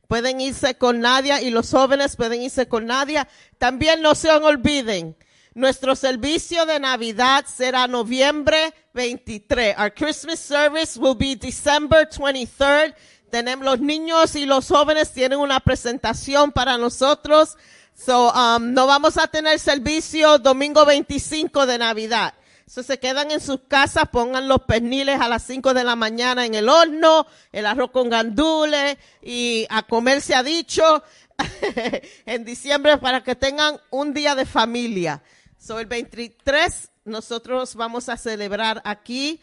[0.08, 3.28] pueden irse con Nadia y los jóvenes pueden irse con Nadia.
[3.58, 5.16] También no se olviden,
[5.54, 9.76] nuestro servicio de Navidad será noviembre 23.
[9.78, 12.94] Our Christmas service will be December 23rd.
[13.30, 17.56] Tenemos los niños y los jóvenes tienen una presentación para nosotros.
[17.94, 22.34] So, um, no vamos a tener servicio domingo 25 de Navidad.
[22.66, 26.46] So, se quedan en sus casas, pongan los perniles a las 5 de la mañana
[26.46, 31.02] en el horno, el arroz con gandules y a comer se ha dicho
[32.26, 35.22] en diciembre para que tengan un día de familia.
[35.58, 39.40] So, el 23 nosotros vamos a celebrar aquí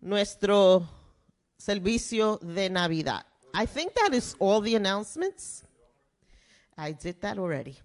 [0.00, 0.99] nuestro
[1.60, 3.24] servicio de Navidad.
[3.52, 5.64] I think that is all the announcements.
[6.76, 7.76] I did that already.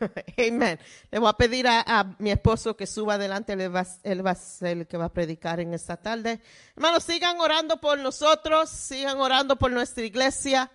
[0.38, 0.78] Amen.
[1.10, 3.52] Le voy a pedir a, a, mi esposo que suba adelante.
[3.52, 6.40] Él va, él va a ser el que va a predicar en esta tarde.
[6.76, 8.70] Hermanos, sigan orando por nosotros.
[8.70, 10.70] Sigan orando por nuestra iglesia.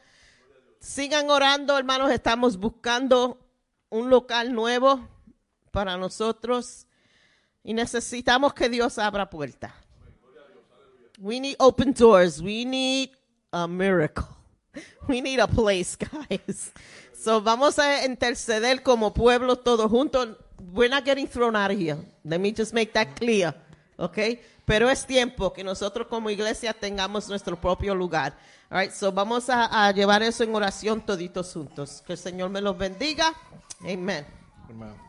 [0.79, 2.11] Sigan orando, hermanos.
[2.11, 3.39] Estamos buscando
[3.89, 5.07] un local nuevo
[5.71, 6.87] para nosotros
[7.63, 9.73] y necesitamos que Dios abra puertas.
[11.21, 12.41] We need open doors.
[12.41, 13.11] We need
[13.51, 14.27] a miracle.
[15.07, 16.71] We need a place, guys.
[17.19, 20.37] So vamos a interceder como pueblo todos juntos.
[20.71, 21.97] We're not getting thrown out of here.
[22.23, 23.53] Let me just make that clear.
[23.97, 24.39] Okay?
[24.63, 28.37] Pero es tiempo que nosotros como iglesia tengamos nuestro propio lugar.
[28.71, 28.91] All right?
[28.93, 32.01] So vamos a, a llevar eso en oración toditos juntos.
[32.07, 33.33] Que el Señor me los bendiga.
[33.81, 34.25] Amen.
[34.69, 35.08] Amen.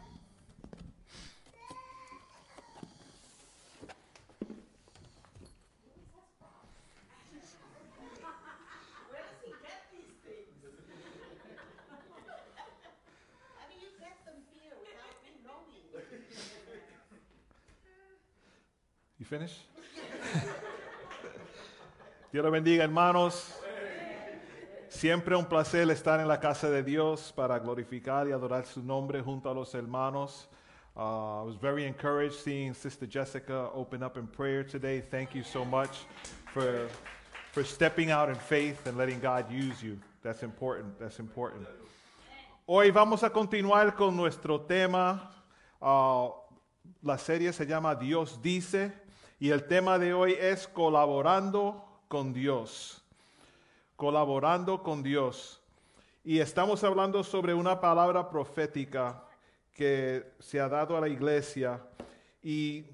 [19.31, 19.63] Finished?
[22.33, 23.55] Dios le bendiga, hermanos.
[24.89, 29.23] Siempre un placer estar en la casa de Dios para glorificar y adorar su nombre
[29.23, 30.49] junto a los hermanos.
[30.97, 35.01] Uh, I was very encouraged seeing Sister Jessica open up in prayer today.
[35.01, 36.07] Thank you so much
[36.53, 36.89] for,
[37.53, 40.01] for stepping out in faith and letting God use you.
[40.25, 40.99] That's important.
[40.99, 41.69] That's important.
[42.67, 45.31] Hoy vamos a continuar con nuestro tema.
[45.81, 46.31] Uh,
[47.03, 48.93] la serie se llama Dios dice
[49.41, 53.01] y el tema de hoy es colaborando con Dios
[54.01, 55.61] colaborando con Dios.
[56.25, 59.23] Y estamos hablando sobre una palabra profética
[59.75, 61.83] que se ha dado a la iglesia.
[62.43, 62.87] Y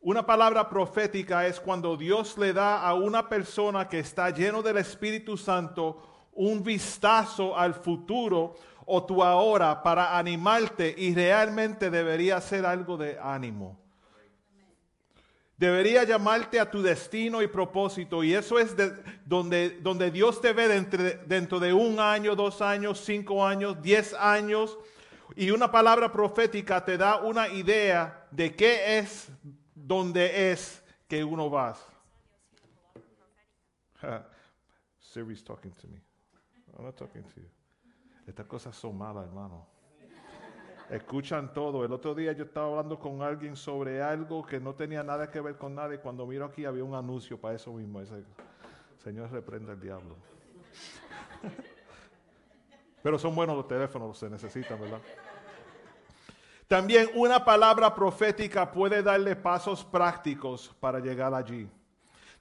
[0.00, 4.78] una palabra profética es cuando Dios le da a una persona que está lleno del
[4.78, 12.66] Espíritu Santo un vistazo al futuro o tu ahora para animarte y realmente debería ser
[12.66, 13.78] algo de ánimo.
[15.56, 18.22] Debería llamarte a tu destino y propósito.
[18.22, 18.74] Y eso es
[19.24, 24.12] donde, donde Dios te ve dentro, dentro de un año, dos años, cinco años, diez
[24.14, 24.78] años.
[25.34, 29.28] Y una palabra profética te da una idea de qué es,
[29.74, 31.74] donde es que uno va.
[35.00, 36.00] Siri's talking to me.
[36.76, 37.48] I'm not talking to you.
[38.26, 39.75] Estas cosas son hermano
[40.90, 41.84] escuchan todo.
[41.84, 45.40] El otro día yo estaba hablando con alguien sobre algo que no tenía nada que
[45.40, 48.00] ver con nada y cuando miro aquí había un anuncio para eso mismo.
[48.00, 48.24] Ese,
[49.02, 50.16] Señor reprenda al diablo.
[53.02, 55.00] Pero son buenos los teléfonos, se necesitan, ¿verdad?
[56.66, 61.70] También una palabra profética puede darle pasos prácticos para llegar allí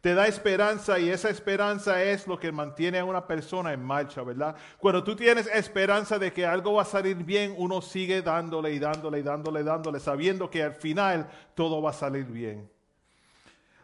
[0.05, 4.21] te da esperanza y esa esperanza es lo que mantiene a una persona en marcha,
[4.21, 4.55] ¿verdad?
[4.77, 8.77] Cuando tú tienes esperanza de que algo va a salir bien, uno sigue dándole y
[8.77, 12.69] dándole y dándole y dándole, sabiendo que al final todo va a salir bien.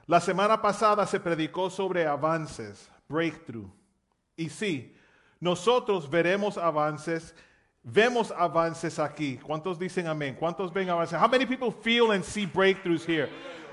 [0.05, 3.71] La semana pasada se predicó sobre avances, breakthrough.
[4.37, 4.95] Y sí,
[5.39, 7.33] nosotros veremos avances,
[7.81, 9.39] vemos avances aquí.
[9.41, 10.37] ¿Cuántos dicen amén?
[10.39, 11.19] ¿Cuántos ven avances?
[11.19, 13.27] How many people feel and see breakthroughs here?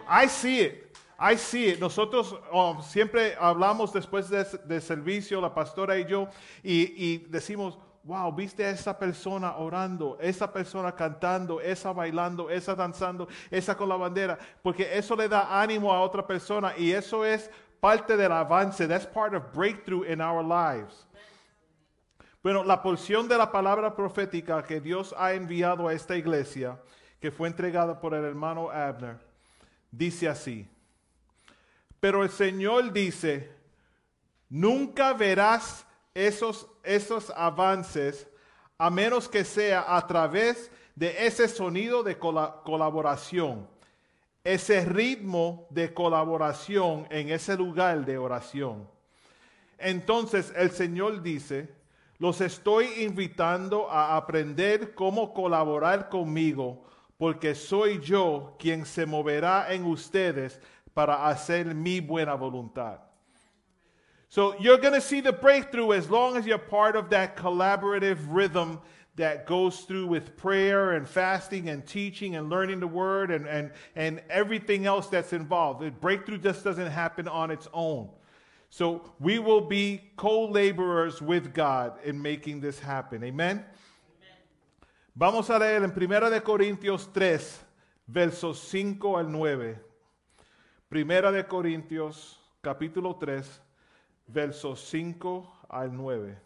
[0.08, 0.87] I see it.
[1.20, 6.28] I sí, nosotros um, siempre hablamos después del servicio, la pastora y yo,
[6.62, 13.26] y, decimos, wow, viste a esa persona orando, esa persona cantando, esa bailando, esa danzando,
[13.50, 17.50] esa con la bandera, porque eso le da ánimo a otra persona y eso es
[17.80, 21.04] parte del avance, that's part of breakthrough in our lives.
[22.44, 26.78] Bueno, la porción de la palabra profética que Dios ha enviado a esta iglesia,
[27.20, 29.18] que fue entregada por el hermano Abner,
[29.90, 30.68] dice así.
[32.00, 33.50] Pero el Señor dice,
[34.48, 38.26] nunca verás esos, esos avances
[38.76, 43.68] a menos que sea a través de ese sonido de colaboración,
[44.44, 48.88] ese ritmo de colaboración en ese lugar de oración.
[49.78, 51.72] Entonces el Señor dice,
[52.18, 56.84] los estoy invitando a aprender cómo colaborar conmigo,
[57.16, 60.60] porque soy yo quien se moverá en ustedes
[60.98, 62.98] para hacer mi buena voluntad.
[64.28, 68.18] So you're going to see the breakthrough as long as you're part of that collaborative
[68.28, 68.80] rhythm
[69.14, 73.70] that goes through with prayer and fasting and teaching and learning the word and, and,
[73.94, 75.82] and everything else that's involved.
[75.82, 78.08] The breakthrough just doesn't happen on its own.
[78.68, 83.22] So we will be co laborers with God in making this happen.
[83.22, 83.64] Amen?
[85.14, 87.60] Vamos a leer en 1 de Corintios 3,
[88.08, 89.87] versos 5 al 9.
[90.88, 93.60] Primera de Corintios, capítulo 3,
[94.26, 96.38] versos 5 al 9.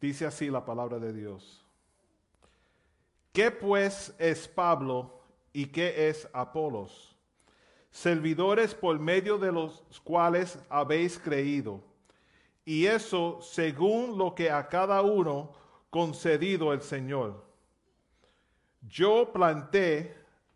[0.00, 1.64] Dice así la palabra de Dios.
[3.32, 5.20] ¿Qué pues es Pablo
[5.52, 7.14] y qué es Apolos?
[7.92, 11.80] Servidores por medio de los cuales habéis creído.
[12.64, 15.52] Y eso según lo que a cada uno
[15.90, 17.46] concedido el Señor.
[18.82, 20.17] Yo planté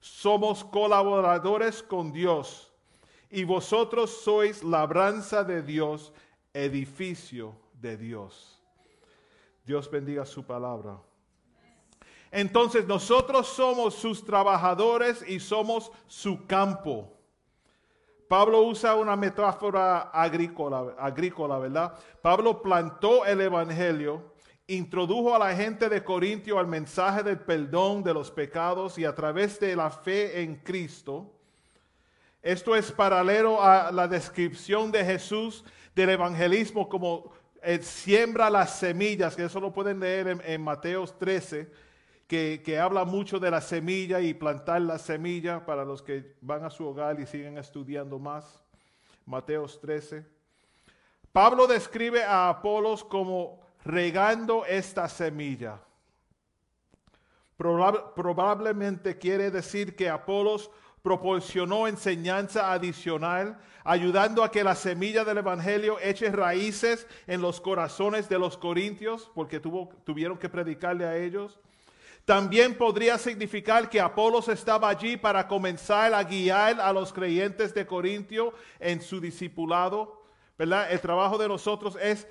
[0.00, 2.72] somos colaboradores con Dios
[3.30, 6.12] y vosotros sois labranza de Dios,
[6.52, 8.60] edificio de Dios.
[9.64, 10.98] Dios bendiga su palabra.
[12.32, 17.12] Entonces nosotros somos sus trabajadores y somos su campo.
[18.28, 21.98] Pablo usa una metáfora agrícola, agrícola, ¿verdad?
[22.22, 24.22] Pablo plantó el Evangelio,
[24.70, 29.14] introdujo a la gente de Corintio al mensaje del perdón de los pecados y a
[29.14, 31.32] través de la fe en Cristo.
[32.42, 35.64] Esto es paralelo a la descripción de Jesús
[35.94, 41.18] del evangelismo como él siembra las semillas, que eso lo pueden leer en, en Mateos
[41.18, 41.70] 13,
[42.26, 46.64] que, que, habla mucho de la semilla y plantar la semilla para los que van
[46.64, 48.62] a su hogar y siguen estudiando más.
[49.26, 50.24] Mateos 13.
[51.32, 55.80] Pablo describe a Apolos como regando esta semilla.
[57.56, 60.70] Probab probablemente quiere decir que Apolos
[61.02, 68.28] proporcionó enseñanza adicional, ayudando a que la semilla del Evangelio eche raíces en los corazones
[68.28, 71.58] de los corintios, porque tuvo, tuvieron que predicarle a ellos.
[72.24, 77.86] También podría significar que Apolos estaba allí para comenzar a guiar a los creyentes de
[77.86, 80.22] Corintio en su discipulado.
[80.58, 80.92] ¿verdad?
[80.92, 82.28] El trabajo de nosotros es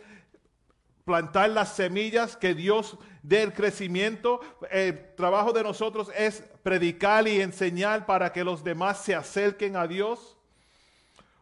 [1.10, 4.42] plantar las semillas que Dios dé el crecimiento.
[4.70, 9.88] El trabajo de nosotros es predicar y enseñar para que los demás se acerquen a
[9.88, 10.38] Dios.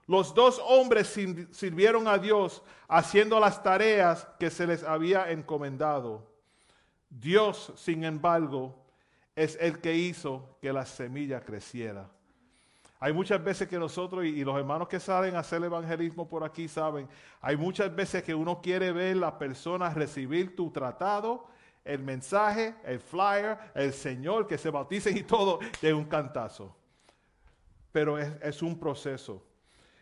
[0.05, 1.13] Los dos hombres
[1.51, 6.31] sirvieron a Dios haciendo las tareas que se les había encomendado.
[7.09, 8.73] Dios, sin embargo,
[9.35, 12.09] es el que hizo que la semilla creciera.
[12.99, 16.67] Hay muchas veces que nosotros y, los hermanos que salen a hacer evangelismo por aquí
[16.67, 17.07] saben,
[17.41, 21.47] hay muchas veces que uno quiere ver la persona recibir tu tratado,
[21.85, 26.75] el mensaje, el flyer, el Señor que se bautice y todo de un cantazo.
[27.91, 29.43] Pero es un proceso.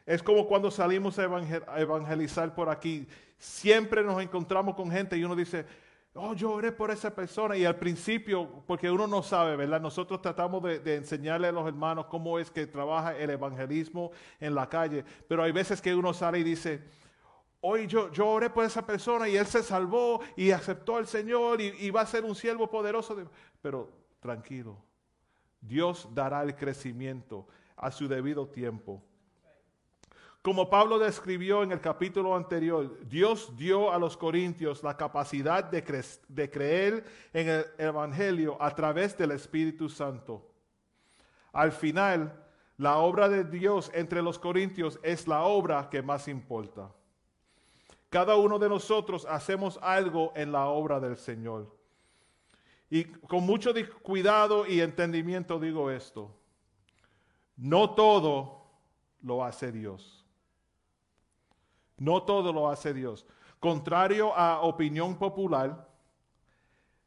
[0.05, 1.23] Es como cuando salimos a
[1.79, 3.07] evangelizar por aquí.
[3.37, 5.65] Siempre nos encontramos con gente y uno dice,
[6.15, 7.55] oh, yo oré por esa persona.
[7.57, 9.79] Y al principio, porque uno no sabe, ¿verdad?
[9.79, 14.67] Nosotros tratamos de, enseñarle a los hermanos cómo es que trabaja el evangelismo en la
[14.67, 15.05] calle.
[15.27, 16.83] Pero hay veces que uno sale y dice,
[17.61, 21.61] hoy yo, yo oré por esa persona y él se salvó y aceptó al Señor
[21.61, 23.15] y, va a ser un siervo poderoso.
[23.61, 24.77] Pero tranquilo,
[25.61, 29.03] Dios dará el crecimiento a su debido tiempo.
[30.45, 35.81] Como Pablo describió en el capítulo anterior, Dios dio a los corintios la capacidad de,
[36.27, 40.47] de, creer en el Evangelio a través del Espíritu Santo.
[41.51, 42.45] Al final,
[42.77, 46.91] la obra de Dios entre los corintios es la obra que más importa.
[48.11, 51.75] Cada uno de nosotros hacemos algo en la obra del Señor.
[52.87, 53.73] Y con mucho
[54.03, 56.29] cuidado y entendimiento digo esto.
[57.57, 58.61] No todo
[59.23, 60.14] lo hace Dios.
[61.97, 63.25] No todo lo hace Dios.
[63.59, 65.87] Contrario a opinión popular,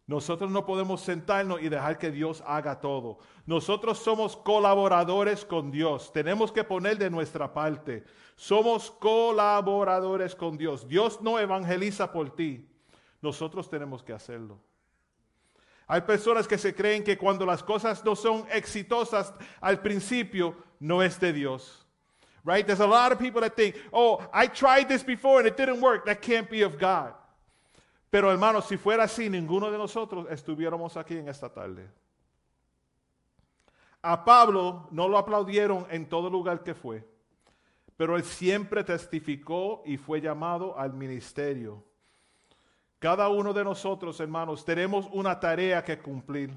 [0.09, 3.19] nosotros no podemos sentarnos y dejar que Dios haga todo.
[3.45, 6.11] Nosotros somos colaboradores con Dios.
[6.15, 8.05] Tenemos que poner de nuestra parte.
[8.35, 10.89] Somos colaboradores con Dios.
[10.89, 12.67] Dios no evangeliza por ti.
[13.21, 14.59] Nosotros tenemos que hacerlo.
[15.87, 21.03] Hay personas que se creen que cuando las cosas no son exitosas al principio, no
[21.03, 21.88] es de Dios.
[22.49, 22.67] Right?
[22.67, 25.83] There's a lot of people that think, oh, I tried this before and it didn't
[25.83, 26.07] work.
[26.07, 27.13] That can't be of God.
[28.11, 31.87] Pero hermanos, si fuera así, ninguno de nosotros estuviéramos aquí en esta tarde.
[34.03, 37.07] A Pablo no lo aplaudieron en todo lugar que fue,
[37.99, 41.85] pero él siempre testificó y fue llamado al ministerio.
[42.99, 46.57] Cada uno de nosotros, hermanos, tenemos una tarea que cumplir.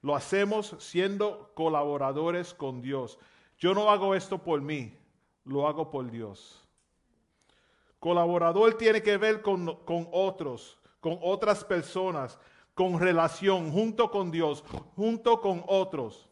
[0.00, 3.18] Lo hacemos siendo colaboradores con Dios.
[3.58, 4.96] Yo no hago esto por mí
[5.44, 6.62] lo hago por Dios.
[7.98, 12.38] Colaborador tiene que ver con, con otros, con otras personas,
[12.74, 14.64] con relación, junto con Dios,
[14.96, 16.28] junto con otros.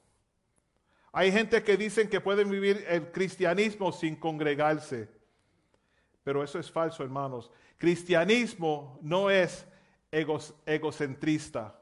[1.13, 5.11] Hay gente que dicen que pueden vivir el cristianismo sin congregarse.
[6.25, 7.51] Pero eso es falso, hermanos.
[7.77, 9.67] Cristianismo no es
[10.11, 11.82] egocentrista.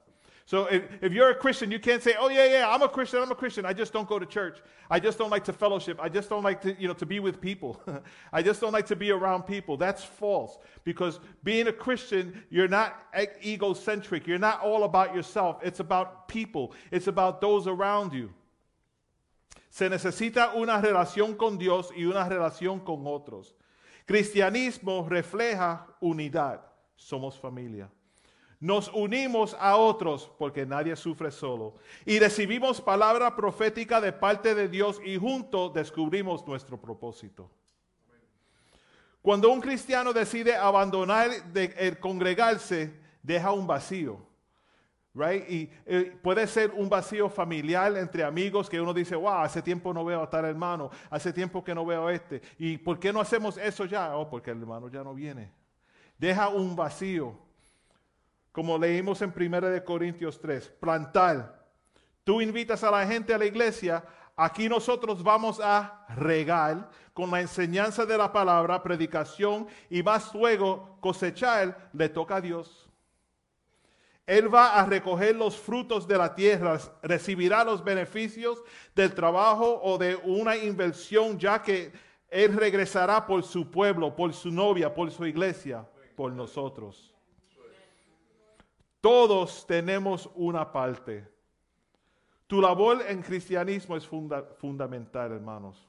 [0.51, 3.23] So if, if, you're a Christian, you can't say, "Oh yeah, yeah, I'm a Christian.
[3.23, 3.65] I'm a Christian.
[3.65, 4.59] I just don't go to church.
[4.91, 6.01] I just don't like to fellowship.
[6.03, 7.81] I just don't like to, you know, to be with people.
[8.33, 12.67] I just don't like to be around people." That's false because being a Christian, you're
[12.67, 13.01] not
[13.45, 14.27] egocentric.
[14.27, 15.61] You're not all about yourself.
[15.63, 16.73] It's about people.
[16.91, 18.31] It's about those around you.
[19.71, 23.55] Se necesita una relación con Dios y una relación con otros.
[24.05, 26.61] Cristianismo refleja unidad.
[26.97, 27.89] Somos familia.
[28.61, 31.75] Nos unimos a otros porque nadie sufre solo.
[32.05, 37.51] Y recibimos palabra profética de parte de Dios y juntos descubrimos nuestro propósito.
[39.23, 42.93] Cuando un cristiano decide abandonar el congregarse,
[43.23, 44.19] deja un vacío.
[45.13, 45.51] Right?
[45.51, 49.93] Y eh, puede ser un vacío familiar entre amigos que uno dice, wow, hace tiempo
[49.93, 52.41] no veo a tal hermano, hace tiempo que no veo a este.
[52.59, 54.17] ¿Y por qué no hacemos eso ya?
[54.17, 55.51] Oh, porque el hermano ya no viene.
[56.17, 57.50] Deja un vacío.
[58.53, 61.65] Como leímos en 1 Corintios 3, plantar.
[62.25, 64.05] Tú invitas a la gente a la iglesia,
[64.37, 70.97] aquí nosotros vamos a regar con la enseñanza de la palabra, predicación y más luego
[71.01, 72.91] cosechar, le toca a Dios.
[74.27, 78.63] Él va a recoger los frutos de la tierra, recibirá los beneficios
[78.95, 81.93] del trabajo o de una inversión, ya que
[82.29, 87.09] Él regresará por su pueblo, por su novia, por su iglesia, por nosotros.
[89.01, 91.27] Todos tenemos una parte.
[92.47, 95.87] Tu labor en cristianismo es fundamental, hermanos.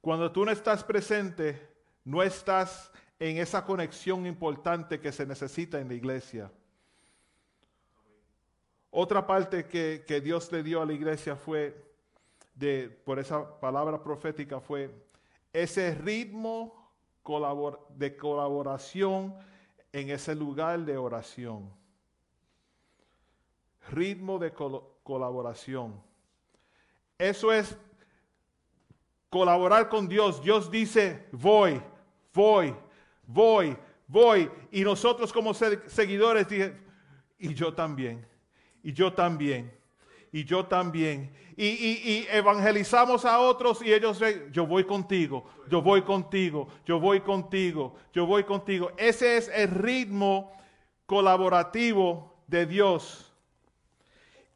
[0.00, 1.68] Cuando tú no estás presente,
[2.04, 6.52] no estás en esa conexión importante que se necesita en la iglesia.
[8.90, 11.84] Otra parte que, Dios le dio a la iglesia fue,
[12.54, 14.90] de, por esa palabra profética, fue
[15.52, 16.92] ese ritmo
[17.90, 19.34] de colaboración
[19.92, 21.70] en ese lugar de oración.
[23.90, 24.52] Ritmo de
[25.02, 26.00] colaboración.
[27.16, 27.76] Eso es
[29.30, 30.42] colaborar con Dios.
[30.42, 31.82] Dios dice, voy,
[32.34, 32.74] voy,
[33.26, 34.50] voy, voy.
[34.70, 36.76] Y nosotros como seguidores dije,
[37.38, 38.28] y yo también
[38.82, 39.70] y yo también,
[40.32, 41.32] y yo también.
[41.56, 44.20] Y, evangelizamos a otros y ellos
[44.52, 48.92] yo voy contigo, yo voy contigo, yo voy contigo, yo voy contigo.
[48.96, 50.52] Ese es el ritmo
[51.06, 53.32] colaborativo de Dios.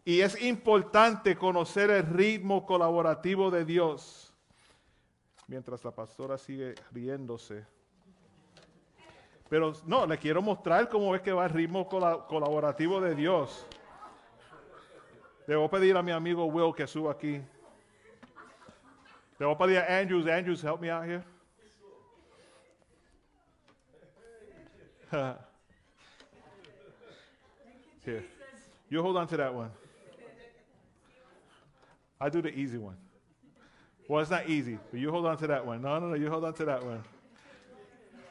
[0.04, 4.32] Y es importante conocer el ritmo colaborativo de Dios.
[5.46, 7.64] Mientras la pastora sigue riéndose.
[9.48, 13.66] Pero no, le quiero mostrar cómo es que va el ritmo colaborativo de Dios.
[15.46, 17.42] Le voy a pedir a mi amigo Will que suba aquí.
[19.38, 20.26] Le voy a pedir a Andrews.
[20.26, 21.24] Andrews, help me out here.
[28.04, 28.24] here.
[28.88, 29.70] You hold on to that one.
[32.20, 32.96] I do the easy one.
[34.08, 35.82] Well, it's not easy, but you hold on to that one.
[35.82, 37.02] No, no, no, you hold on to that one.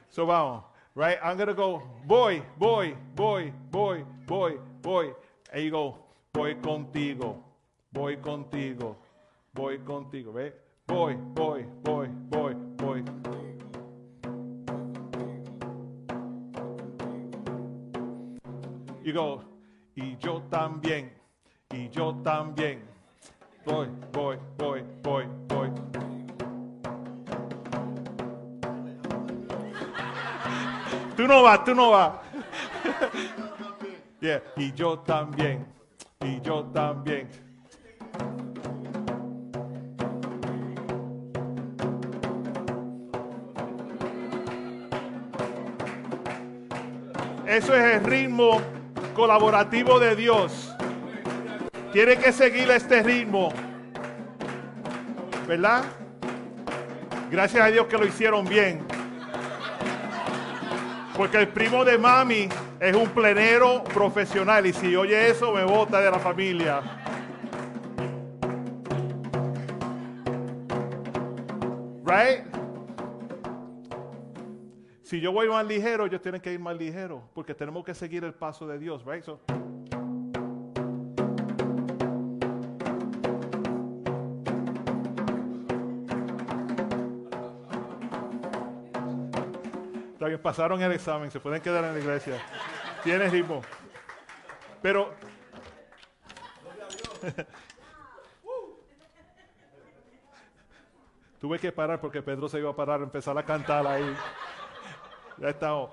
[0.10, 0.64] So vamos,
[0.96, 1.18] right?
[1.24, 5.12] I'm going to go, boy, boy, boy, boy, boy, boy.
[5.52, 5.98] And you go,
[6.34, 7.44] voy contigo,
[7.92, 8.98] voy contigo,
[9.54, 10.56] voy contigo, ¿ve?
[10.88, 13.04] Voy, voy, voy, voy, voy.
[19.04, 19.44] Y go,
[19.96, 21.14] y yo también,
[21.72, 22.84] y yo también.
[23.66, 25.72] Voy, voy, voy, voy, voy.
[31.16, 32.14] Tú no vas, tú no vas.
[34.22, 35.81] yeah, y yo también
[36.24, 37.28] y yo también.
[47.48, 48.62] Eso es el ritmo
[49.14, 50.74] colaborativo de Dios.
[51.92, 53.50] Tiene que seguir este ritmo.
[55.48, 55.84] ¿Verdad?
[57.30, 58.80] Gracias a Dios que lo hicieron bien.
[61.18, 62.48] Porque el primo de mami
[62.82, 66.82] es un plenero profesional y si oye eso me bota de la familia.
[72.04, 72.44] Right?
[75.04, 78.24] Si yo voy más ligero, ellos tienen que ir más ligero, porque tenemos que seguir
[78.24, 79.24] el paso de Dios, right?
[90.42, 92.42] Pasaron el examen, se pueden quedar en la iglesia.
[93.04, 93.62] Tiene ritmo.
[94.82, 95.14] Pero.
[101.40, 104.16] Tuve que parar porque Pedro se iba a parar, empezar a cantar ahí.
[105.38, 105.90] Ya estamos.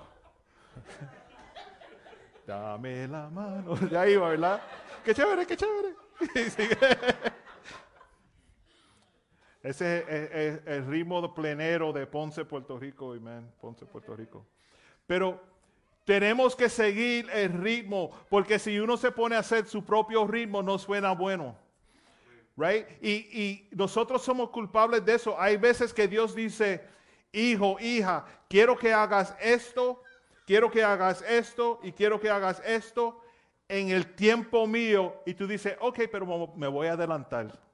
[2.47, 3.75] Dame la mano.
[3.89, 4.61] Ya iba, ¿verdad?
[5.05, 5.95] Qué chévere, qué chévere.
[9.63, 13.13] Ese es, el ritmo plenero de Ponce, Puerto Rico.
[13.13, 13.51] Amén.
[13.61, 14.47] Ponce, Puerto Rico.
[15.07, 15.41] Pero
[16.05, 20.63] tenemos que seguir el ritmo, porque si uno se pone a hacer su propio ritmo,
[20.63, 21.57] no suena bueno.
[22.57, 22.87] Right?
[23.03, 25.41] Y, y nosotros somos culpables de eso.
[25.41, 26.85] Hay veces que Dios dice,
[27.33, 30.03] hijo, hija, quiero que hagas esto,
[30.47, 33.21] quiero que hagas esto y quiero que hagas esto
[33.69, 35.15] en el tiempo mío.
[35.27, 37.68] Y tú dices, ok, pero me voy a adelantar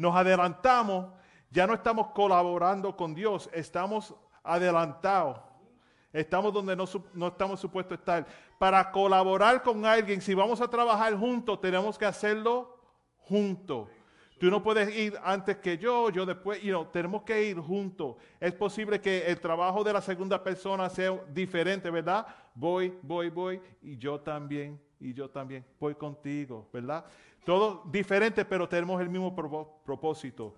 [0.00, 1.12] nos adelantamos,
[1.50, 5.38] ya no estamos colaborando con Dios, estamos adelantados.
[6.10, 8.26] Estamos donde no, no estamos supuestos estar.
[8.58, 12.78] Para colaborar con alguien, si vamos a trabajar juntos, tenemos que hacerlo
[13.18, 13.88] juntos.
[14.38, 18.16] Tú no puedes ir antes que yo, yo después, you know, tenemos que ir juntos.
[18.40, 22.26] Es posible que el trabajo de la segunda persona sea diferente, ¿verdad?
[22.54, 27.04] Voy, voy, voy, y yo también, y yo también, voy contigo, ¿verdad?
[27.44, 29.34] Todo diferente, pero tenemos el mismo
[29.84, 30.54] propósito.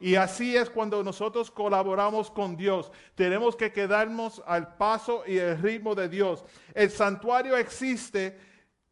[0.00, 2.90] Y así es cuando nosotros colaboramos con Dios.
[3.14, 6.44] Tenemos que quedarnos al paso y el ritmo de Dios.
[6.74, 8.38] El santuario existe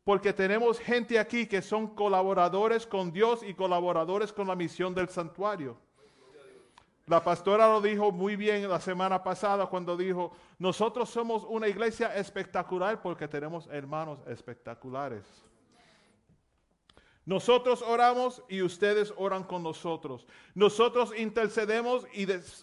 [0.04, 5.08] porque tenemos gente aquí que son colaboradores con Dios y colaboradores con la misión del
[5.08, 5.76] santuario.
[7.06, 12.14] La pastora lo dijo muy bien la semana pasada cuando dijo, nosotros somos una iglesia
[12.14, 15.24] espectacular porque tenemos hermanos espectaculares.
[17.24, 20.26] Nosotros oramos y ustedes oran con nosotros.
[20.54, 22.04] Nosotros intercedemos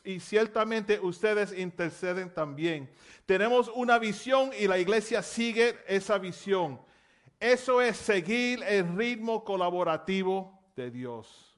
[0.03, 2.89] y, ciertamente ustedes interceden también.
[3.25, 6.81] Tenemos una visión y la iglesia sigue esa visión.
[7.39, 11.57] Eso es seguir el ritmo colaborativo de Dios.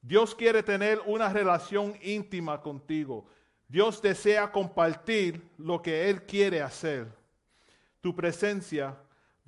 [0.00, 3.26] Dios quiere tener una relación íntima contigo.
[3.66, 7.08] Dios desea compartir lo que Él quiere hacer.
[8.00, 8.96] Tu presencia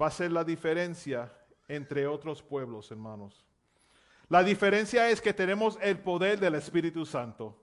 [0.01, 1.31] va a ser la diferencia
[1.69, 3.45] entre otros pueblos, hermanos.
[4.29, 7.63] La diferencia es que tenemos el poder del Espíritu Santo.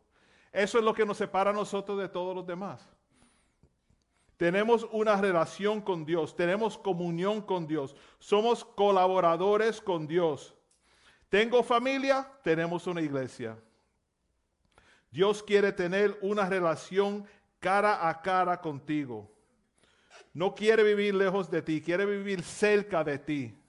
[0.51, 2.88] Eso es lo que nos separa a nosotros de todos los demás.
[4.38, 10.55] Tenemos una relación con Dios, tenemos comunión con Dios, somos colaboradores con Dios.
[11.30, 13.57] Tengo familia, tenemos una iglesia.
[15.11, 17.25] Dios quiere tener una relación
[17.59, 19.31] cara a cara contigo.
[20.34, 23.62] No quiere vivir lejos de ti, quiere vivir cerca de ti.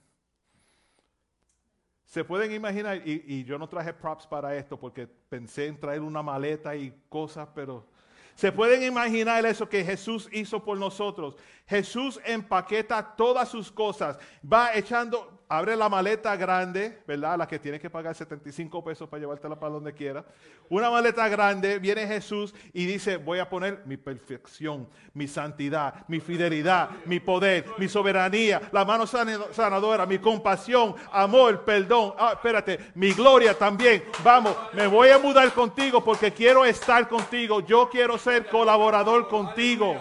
[2.05, 6.21] Se pueden imaginar, y, yo no traje props para esto porque pensé en traer una
[6.21, 7.87] maleta y cosas, pero
[8.35, 11.35] se pueden imaginar eso que Jesús hizo por nosotros.
[11.65, 17.37] Jesús empaqueta todas sus cosas, va echando, abre la maleta grande, ¿verdad?
[17.37, 20.25] La que tiene que pagar 75 pesos para llevártela para donde quiera.
[20.69, 26.19] Una maleta grande, viene Jesús y dice, voy a poner mi perfección, mi santidad, mi
[26.19, 32.13] fidelidad, mi poder, mi soberanía, la mano sana- sanadora, mi compasión, amor, perdón.
[32.17, 34.03] Ah, espérate, mi gloria también.
[34.23, 37.59] Vamos, me voy a mudar contigo porque quiero estar contigo.
[37.61, 39.95] Yo quiero ser colaborador contigo.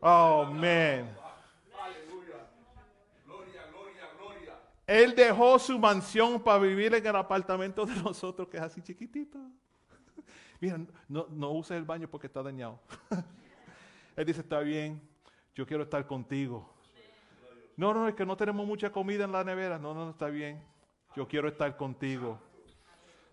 [0.00, 1.21] Oh, man.
[4.86, 9.38] Él dejó su mansión para vivir en el apartamento de nosotros, que es así chiquitito.
[10.60, 10.78] Mira,
[11.08, 12.80] no, no uses el baño porque está dañado.
[14.16, 15.00] Él dice, está bien,
[15.54, 16.72] yo quiero estar contigo.
[17.76, 19.78] No, no, es que no tenemos mucha comida en la nevera.
[19.78, 20.62] No, no, no, está bien.
[21.16, 22.38] Yo quiero estar contigo.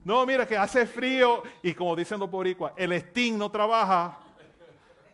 [0.03, 4.17] No, mira que hace frío y como dicen los boricuas, el Steam no trabaja.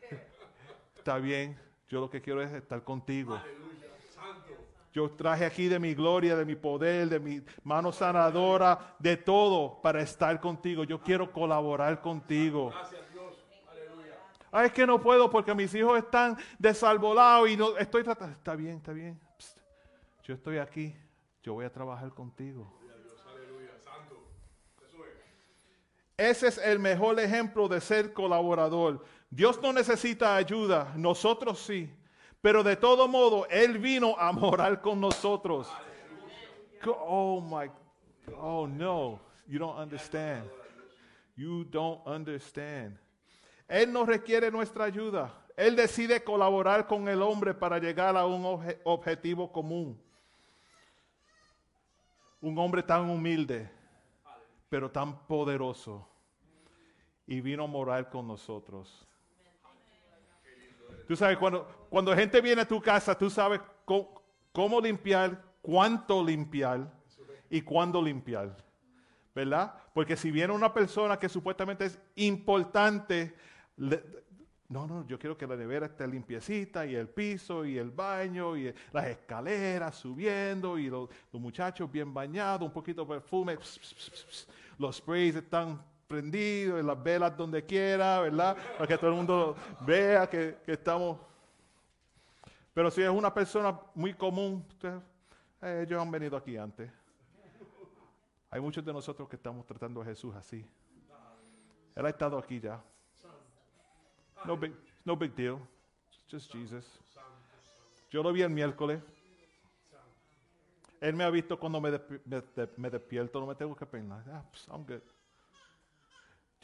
[0.95, 1.59] Está bien,
[1.89, 3.39] yo lo que quiero es estar contigo.
[4.95, 9.81] Yo traje aquí de mi gloria, de mi poder, de mi mano sanadora, de todo
[9.81, 10.85] para estar contigo.
[10.85, 12.71] Yo quiero colaborar contigo.
[14.53, 18.37] Ay, es que no puedo porque mis hijos están desalvolados y no estoy tratando.
[18.37, 19.19] Está bien, está bien.
[20.23, 20.95] Yo estoy aquí.
[21.43, 22.65] Yo voy a trabajar contigo.
[26.15, 29.03] Ese es el mejor ejemplo de ser colaborador.
[29.29, 31.93] Dios no necesita ayuda, nosotros sí.
[32.45, 35.67] Pero de todo modo, Él vino a morar con nosotros.
[36.85, 37.71] Oh my,
[38.37, 40.47] oh no, you don't understand.
[41.35, 42.99] You don't understand.
[43.67, 45.33] Él no requiere nuestra ayuda.
[45.57, 49.99] Él decide colaborar con el hombre para llegar a un obje- objetivo común.
[52.41, 53.67] Un hombre tan humilde,
[54.69, 56.07] pero tan poderoso.
[57.25, 59.07] Y vino a morar con nosotros.
[61.07, 66.91] Tú sabes, cuando, cuando gente viene a tu casa, tú sabes cómo, limpiar, cuánto limpiar
[67.49, 68.55] y cuándo limpiar.
[69.33, 69.73] ¿Verdad?
[69.93, 73.35] Porque si viene una persona que supuestamente es importante,
[74.67, 78.55] no, no, yo quiero que la nevera esté limpiecita y el piso y el baño
[78.57, 83.57] y las escaleras subiendo y los, muchachos bien bañados, un poquito de perfume,
[84.77, 88.57] los sprays están prendidos, y las velas donde quiera, ¿verdad?
[88.77, 91.19] Para que todo el mundo vea que, que estamos...
[92.73, 94.65] Pero si es una persona muy común,
[95.61, 96.91] eh, ellos han venido aquí antes.
[98.51, 100.65] Hay muchos de nosotros que estamos tratando a Jesús así.
[101.95, 102.81] Él ha estado aquí ya.
[104.45, 104.73] No big,
[105.03, 105.57] no big deal.
[106.29, 106.85] Just Jesus.
[108.09, 109.01] Yo lo vi el miércoles.
[111.01, 114.23] Él me ha visto cuando me despierto, no me tengo que peinar.
[114.31, 115.01] Ah, pues, I'm good.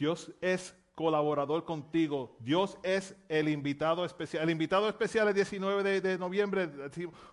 [0.02, 2.36] Dios es colaborador contigo.
[2.40, 4.42] Dios es el invitado especial.
[4.42, 6.68] El invitado especial es 19 de, de noviembre.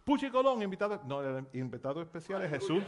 [0.05, 1.01] Puchi Colón, invitado.
[1.07, 2.83] No, el invitado especial es Jesús.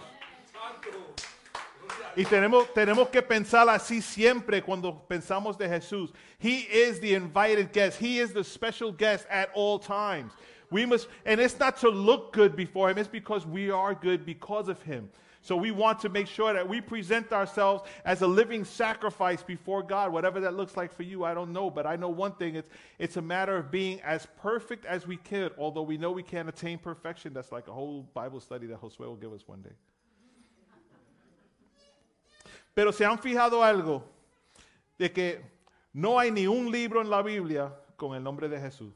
[2.14, 6.12] Y tenemos, tenemos que pensar así siempre cuando pensamos de Jesús.
[6.38, 7.98] He is the invited guest.
[8.02, 10.34] He is the special guest at all times.
[10.70, 14.26] We must, and it's not to look good before Him, it's because we are good
[14.26, 15.08] because of Him.
[15.42, 19.82] So we want to make sure that we present ourselves as a living sacrifice before
[19.82, 21.24] God, whatever that looks like for you.
[21.24, 22.68] I don't know, but I know one thing it's,
[22.98, 26.48] it's a matter of being as perfect as we can, although we know we can't
[26.48, 27.32] attain perfection.
[27.32, 29.74] That's like a whole Bible study that Josue will give us one day.
[32.74, 34.02] Pero se han fijado algo
[34.98, 35.40] de que
[35.94, 38.92] no hay ni un libro en la Biblia con el nombre de Jesús,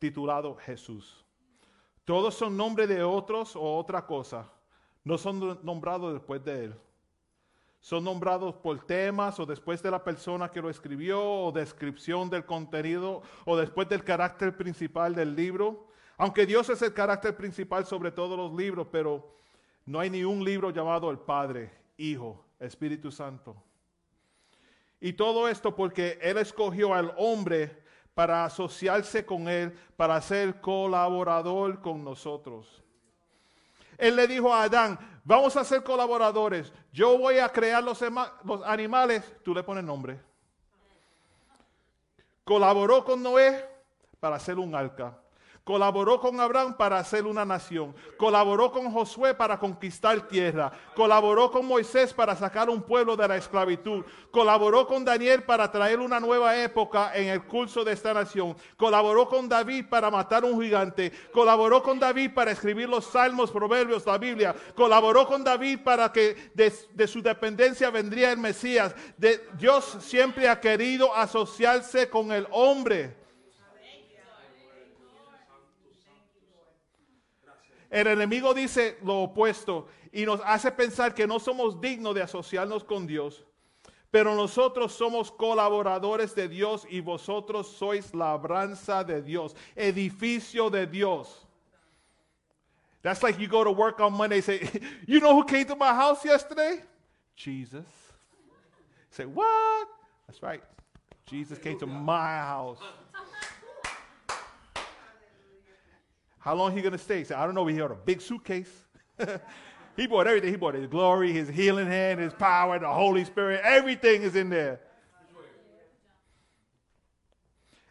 [0.00, 1.22] titulado Jesús.
[2.06, 4.50] Todos son nombres de otros o otra cosa.
[5.04, 6.74] No son nombrados después de él.
[7.80, 12.46] Son nombrados por temas o después de la persona que lo escribió o descripción del
[12.46, 15.88] contenido o después del carácter principal del libro.
[16.16, 19.36] Aunque Dios es el carácter principal sobre todos los libros, pero
[19.84, 23.56] no hay ni un libro llamado el Padre, Hijo, Espíritu Santo.
[25.00, 27.82] Y todo esto porque Él escogió al hombre
[28.14, 32.81] para asociarse con Él, para ser colaborador con nosotros.
[34.02, 38.02] Él le dijo a Adán, vamos a ser colaboradores, yo voy a crear los,
[38.66, 40.20] animales, tú le pones nombre.
[42.42, 43.64] Colaboró con Noé
[44.18, 45.21] para hacer un arca.
[45.64, 47.94] Colaboró con Abraham para hacer una nación.
[48.16, 50.72] Colaboró con Josué para conquistar tierra.
[50.96, 54.04] Colaboró con Moisés para sacar un pueblo de la esclavitud.
[54.32, 58.56] Colaboró con Daniel para traer una nueva época en el curso de esta nación.
[58.76, 61.12] Colaboró con David para matar un gigante.
[61.32, 64.56] Colaboró con David para escribir los salmos, proverbios, la Biblia.
[64.74, 68.96] Colaboró con David para que de, su dependencia vendría el Mesías.
[69.56, 73.21] Dios siempre ha querido asociarse con el hombre.
[77.92, 82.84] El enemigo dice lo opuesto y nos hace pensar que no somos dignos de asociarnos
[82.84, 83.44] con Dios.
[84.10, 91.46] Pero nosotros somos colaboradores de Dios y vosotros sois labranza de Dios, edificio de Dios.
[93.02, 94.70] That's like you go to work on Monday and say,
[95.06, 96.80] You know who came to my house yesterday?
[97.36, 97.84] Jesus.
[99.10, 99.88] say, What?
[100.26, 100.62] That's right.
[101.26, 102.80] Jesus came to my house.
[106.42, 107.18] How long he to stay?
[107.18, 107.66] He said, I don't know.
[107.66, 108.68] He had a big suitcase.
[109.96, 110.50] he brought everything.
[110.50, 113.60] He brought his glory, his healing hand, his power, the Holy Spirit.
[113.62, 114.80] Everything is in there.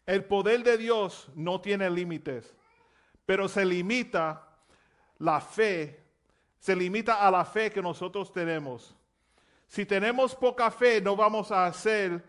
[0.06, 2.54] El poder de Dios no tiene límites,
[3.26, 4.42] pero se limita
[5.20, 5.98] la fe,
[6.60, 8.94] se limita a la fe que nosotros tenemos.
[9.68, 12.22] Si tenemos poca fe, no vamos a hacer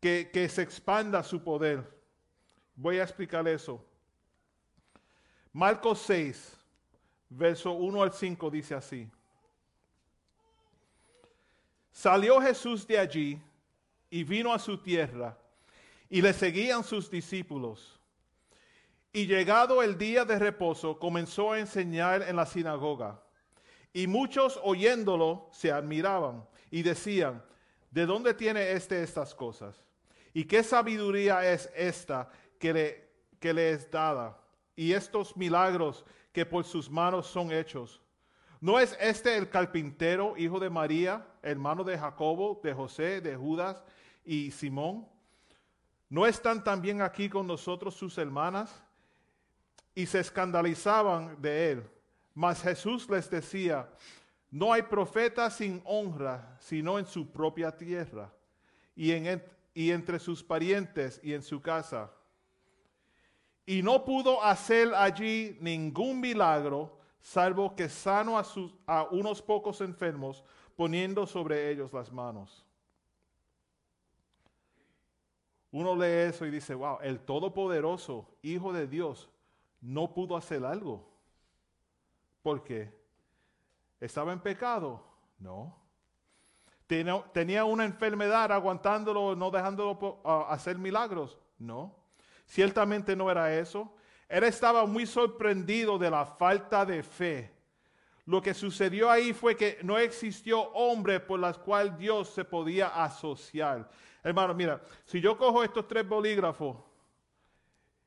[0.00, 1.84] que se expanda su poder.
[2.74, 3.84] Voy a explicar eso.
[5.58, 6.56] Marcos 6,
[7.30, 9.10] verso 1 al 5 dice así.
[11.90, 13.42] Salió Jesús de allí
[14.08, 15.36] y vino a su tierra
[16.08, 17.98] y le seguían sus discípulos.
[19.12, 23.20] Y llegado el día de reposo, comenzó a enseñar en la sinagoga.
[23.92, 27.42] Y muchos oyéndolo se admiraban y decían,
[27.90, 29.84] ¿de dónde tiene éste estas cosas?
[30.32, 32.30] ¿Y qué sabiduría es esta
[32.60, 33.08] que le,
[33.40, 34.37] que le es dada?
[34.78, 38.00] Y estos milagros que por sus manos son hechos.
[38.60, 43.82] ¿No es este el carpintero, hijo de María, hermano de Jacobo, de José, de Judas
[44.24, 45.04] y Simón?
[46.08, 48.72] ¿No están también aquí con nosotros sus hermanas?
[49.96, 51.90] Y se escandalizaban de él.
[52.32, 53.90] Mas Jesús les decía,
[54.48, 58.32] no hay profeta sin honra, sino en su propia tierra
[58.94, 59.42] y, en,
[59.74, 62.12] y entre sus parientes y en su casa
[63.68, 66.90] y no pudo hacer allí ningún milagro,
[67.20, 68.74] salvo que sano a, sus,
[69.10, 70.42] unos pocos enfermos,
[70.74, 72.64] poniendo sobre ellos las manos.
[75.70, 79.28] Uno lee eso y dice, wow, el Todopoderoso, Hijo de Dios,
[79.82, 81.06] no pudo hacer algo.
[82.40, 82.90] ¿Por qué?
[84.00, 85.04] ¿Estaba en pecado?
[85.38, 85.76] No.
[86.86, 91.38] ¿Tenía una enfermedad aguantándolo, no dejándolo hacer milagros?
[91.58, 92.07] No.
[92.48, 93.94] Ciertamente no era eso.
[94.26, 97.52] Él estaba muy sorprendido de la falta de fe.
[98.24, 102.88] Lo que sucedió ahí fue que no existió hombre por las cual Dios se podía
[102.88, 103.88] asociar.
[104.22, 106.76] Hermano, mira, si yo cojo estos tres bolígrafos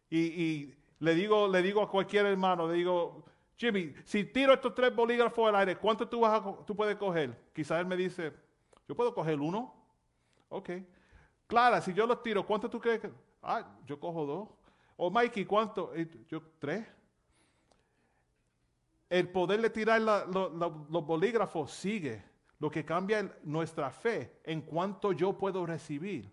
[0.09, 3.23] y, le, digo, le digo a cualquier hermano, le digo,
[3.55, 7.49] Jimmy, si tiro estos tres bolígrafos al aire, ¿cuánto tú, vas tú puedes coger?
[7.53, 8.33] Quizás él me dice,
[8.87, 9.73] yo puedo coger uno.
[10.49, 10.71] Ok.
[11.47, 13.11] Clara, si yo los tiro, ¿cuánto tú crees que?
[13.41, 14.49] Ah, yo cojo dos.
[14.97, 15.93] O Mikey, ¿cuánto?
[16.27, 16.87] Yo, tres.
[19.09, 22.23] El poder de tirar los bolígrafos sigue.
[22.59, 26.31] Lo que cambia es nuestra fe en cuanto yo puedo recibir.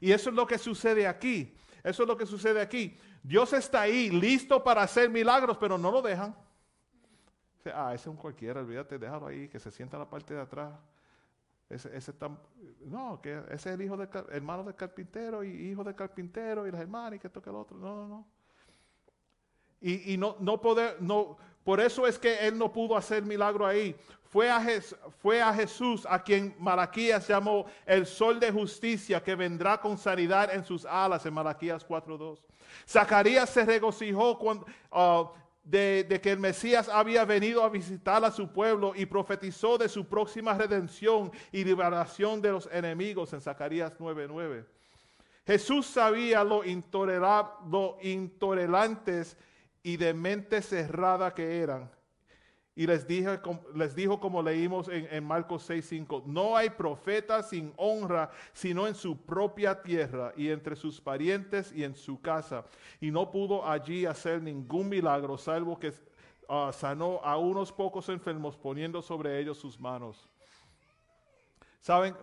[0.00, 1.54] Y eso es lo que sucede aquí.
[1.84, 2.98] Eso es lo que sucede aquí.
[3.22, 6.34] Dios está ahí, listo para hacer milagros, pero no lo dejan.
[7.66, 10.40] Ah, ese es un cualquiera, olvídate, déjalo ahí, que se sienta en la parte de
[10.40, 10.72] atrás.
[11.72, 12.12] Ese, ese
[12.84, 16.70] no, que ese es el hijo del hermano del carpintero y hijo del carpintero y
[16.70, 17.76] las hermanas y que toque el otro.
[17.78, 18.26] No, no, no.
[19.80, 23.66] Y, y no, no poder, no, por eso es que él no pudo hacer milagro
[23.66, 23.96] ahí.
[24.24, 24.60] Fue a,
[25.20, 30.52] fue a Jesús a quien Malaquías llamó el sol de justicia que vendrá con sanidad
[30.54, 32.40] en sus alas en Malaquías 4.2.
[32.88, 35.30] Zacarías se regocijó cuando, ah,
[35.64, 40.06] de, que el Mesías había venido a visitar a su pueblo y profetizó de su
[40.06, 44.64] próxima redención y liberación de los enemigos en Zacarías 9.9.
[45.46, 49.36] Jesús sabía lo, intolerab- lo intolerantes
[49.82, 51.90] y de mente cerrada que eran.
[52.74, 53.06] Y les,
[53.74, 58.94] les dijo como leímos en, en Marcos 6:5, no hay profeta sin honra, sino en
[58.94, 62.64] su propia tierra y entre sus parientes y en su casa.
[62.98, 65.92] Y no pudo allí hacer ningún milagro, salvo que
[66.48, 70.26] ah, sanó a unos pocos enfermos poniendo sobre ellos sus manos.
[71.80, 72.16] Saben,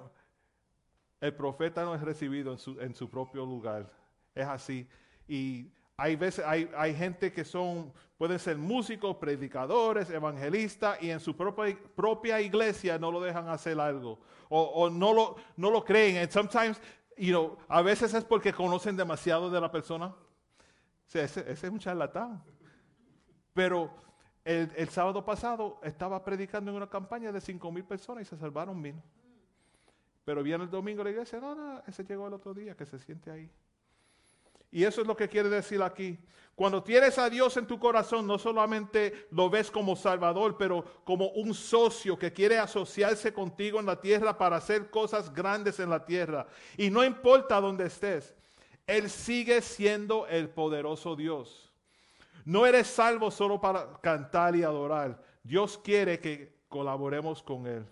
[1.21, 3.91] el profeta no es recibido en su, en su propio lugar.
[4.33, 4.87] Es así.
[5.27, 5.69] Y
[5.99, 11.35] hay veces, hay, hay gente que son, pueden ser músicos, predicadores, evangelistas, y en su
[11.35, 14.17] propia, propia iglesia no lo dejan hacer algo.
[14.47, 16.31] O, o no, lo, no lo creen.
[16.31, 16.81] Sometimes,
[17.17, 20.15] you know, a veces es porque conocen demasiado de la persona.
[21.13, 22.41] Ese, es un charlatán.
[23.53, 23.93] Pero
[24.45, 28.37] el, el sábado pasado estaba predicando en una campaña de 5 mil personas y se
[28.37, 28.95] salvaron mil.
[30.23, 32.99] Pero viene el domingo la iglesia, no, no, ese llegó el otro día, que se
[32.99, 33.51] siente ahí.
[34.71, 36.17] Y eso es lo que quiere decir aquí.
[36.59, 41.29] Cuando tienes a Dios en tu corazón, no solamente lo ves como Salvador, pero como
[41.29, 46.05] un socio que quiere asociarse contigo en la tierra para hacer cosas grandes en la
[46.05, 46.47] tierra.
[46.75, 48.35] Y no importa dónde estés,
[48.85, 51.71] Él sigue siendo el poderoso Dios.
[52.43, 55.23] No eres salvo solo para cantar y adorar.
[55.43, 57.85] Dios quiere que colaboremos con Él.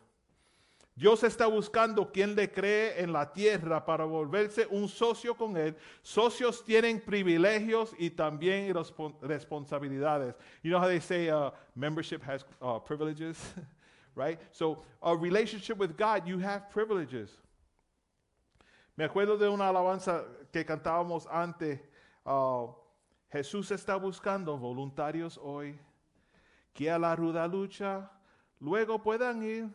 [0.98, 5.76] Dios está buscando quien le cree en la tierra para volverse un socio con Él.
[6.02, 10.34] Socios tienen privilegios y también respon- responsabilidades.
[10.64, 13.38] You know how they say uh, membership has uh, privileges,
[14.16, 14.40] right?
[14.52, 17.30] So a relationship with God, you have privileges.
[18.98, 21.80] Me acuerdo de una alabanza que cantábamos antes.
[22.26, 22.68] uh,
[23.32, 25.78] Jesús está buscando voluntarios hoy
[26.74, 28.10] que a la ruda lucha
[28.60, 29.70] luego puedan ir.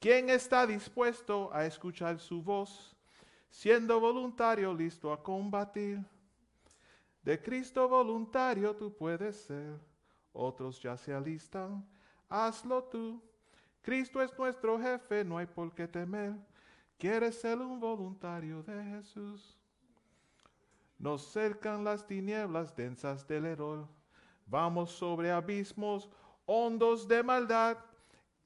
[0.00, 2.96] ¿Quién está dispuesto a escuchar su voz,
[3.50, 6.04] siendo voluntario listo a combatir?
[7.20, 9.76] De Cristo voluntario tú puedes ser,
[10.32, 11.84] otros ya se alistan,
[12.28, 13.20] hazlo tú.
[13.82, 16.34] Cristo es nuestro jefe, no hay por qué temer.
[16.96, 19.58] ¿Quieres ser un voluntario de Jesús?
[20.96, 23.88] Nos cercan las tinieblas densas del error.
[24.46, 26.08] Vamos sobre abismos
[26.46, 27.78] hondos de maldad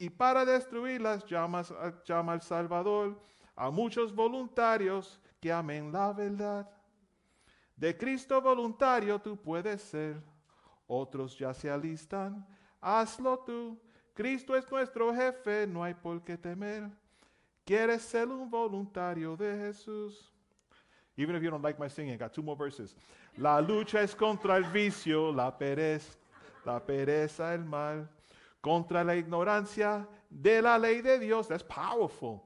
[0.03, 1.73] y para destruirlas llamas,
[2.05, 3.17] llama al Salvador
[3.55, 6.69] a muchos voluntarios que amen la verdad.
[7.77, 10.21] De Cristo voluntario tú puedes ser,
[10.89, 12.45] otros ya se alistan,
[12.81, 13.81] hazlo tú.
[14.13, 16.91] Cristo es nuestro jefe, no hay por qué temer.
[17.65, 20.33] ¿Quieres ser un voluntario de Jesús?
[21.17, 22.97] Even if you don't like my singing, I got two more verses.
[23.37, 26.19] La lucha es contra el vicio, la pereza,
[26.65, 28.09] la pereza, el mal,
[28.63, 31.49] contra la ignorancia de la ley de Dios.
[31.49, 32.41] That's powerful.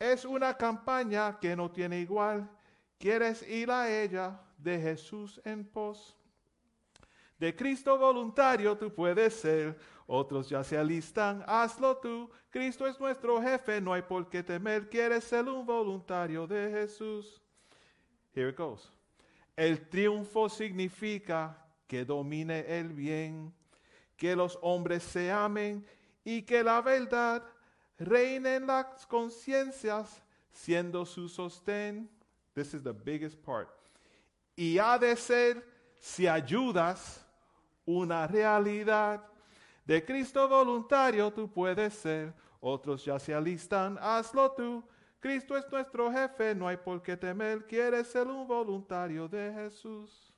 [0.00, 2.48] Es una campaña que no tiene igual.
[2.98, 6.16] ¿Quieres ir a ella de Jesús en pos?
[7.38, 12.28] De Cristo voluntario tú puedes ser, otros ya se alistan, hazlo tú.
[12.50, 14.88] Cristo es nuestro jefe, no hay por qué temer.
[14.88, 17.40] ¿Quieres ser un voluntario de Jesús?
[18.34, 18.92] Here it goes.
[19.54, 23.52] El triunfo significa que domine el bien,
[24.18, 25.86] que los hombres se amen
[26.24, 27.42] y que la verdad
[27.98, 30.20] reine en las conciencias,
[30.50, 32.10] siendo su sostén.
[32.52, 33.70] This is the biggest part.
[34.56, 35.64] Y ha de ser,
[36.00, 37.24] si ayudas,
[37.86, 39.24] una realidad.
[39.84, 44.84] De Cristo voluntario tú puedes ser, otros ya se alistan, hazlo tú.
[45.20, 50.34] Cristo es nuestro jefe, no hay por qué temer, quieres ser un voluntario de Jesús.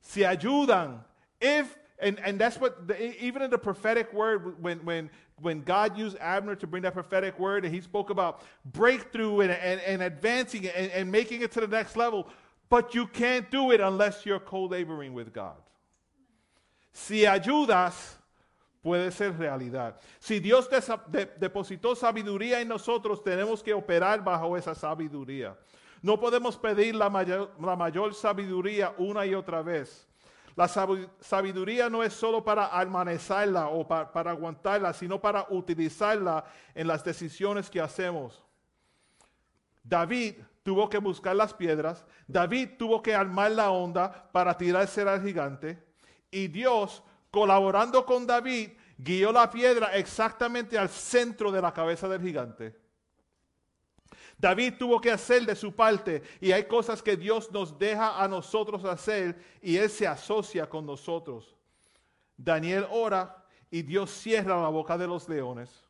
[0.00, 1.06] Si ayudan,
[1.38, 5.10] if And, and that's what, the, even in the prophetic word, when, when,
[5.40, 9.52] when God used Abner to bring that prophetic word, and he spoke about breakthrough and,
[9.52, 12.28] and, and advancing and, and making it to the next level,
[12.68, 15.56] but you can't do it unless you're co laboring with God.
[16.92, 18.16] Si ayudas,
[18.82, 19.96] puede ser realidad.
[20.18, 25.56] Si Dios depositó sabiduría en nosotros, tenemos que operar bajo esa sabiduría.
[26.02, 30.09] No podemos pedir la mayor, la mayor sabiduría una y otra vez.
[30.56, 36.44] La sabiduría no es solo para almacenarla o pa- para aguantarla, sino para utilizarla
[36.74, 38.42] en las decisiones que hacemos.
[39.82, 45.22] David tuvo que buscar las piedras, David tuvo que armar la onda para tirarse al
[45.22, 45.82] gigante
[46.30, 52.20] y Dios, colaborando con David, guió la piedra exactamente al centro de la cabeza del
[52.20, 52.78] gigante.
[54.40, 58.26] David tuvo que hacer de su parte y hay cosas que Dios nos deja a
[58.26, 61.54] nosotros hacer y Él se asocia con nosotros.
[62.38, 65.84] Daniel ora y Dios cierra la boca de los leones.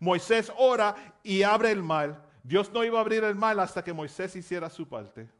[0.00, 2.28] Moisés ora y abre el mar.
[2.42, 5.30] Dios no iba a abrir el mar hasta que Moisés hiciera su parte.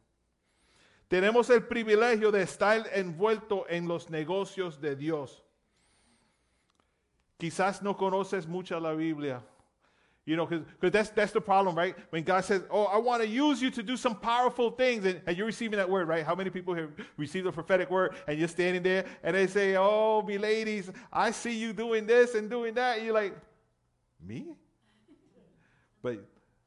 [1.08, 5.42] Tenemos el privilegio de estar envuelto en los negocios de Dios.
[7.38, 9.42] Quizás no conoces mucho la Biblia.
[10.24, 11.96] You know, because that's, that's the problem, right?
[12.10, 15.20] When God says, Oh, I want to use you to do some powerful things, and,
[15.26, 16.24] and you're receiving that word, right?
[16.24, 19.74] How many people have received a prophetic word and you're standing there and they say,
[19.76, 22.98] Oh, me ladies, I see you doing this and doing that.
[22.98, 23.34] And you're like,
[24.24, 24.46] Me?
[26.02, 26.24] But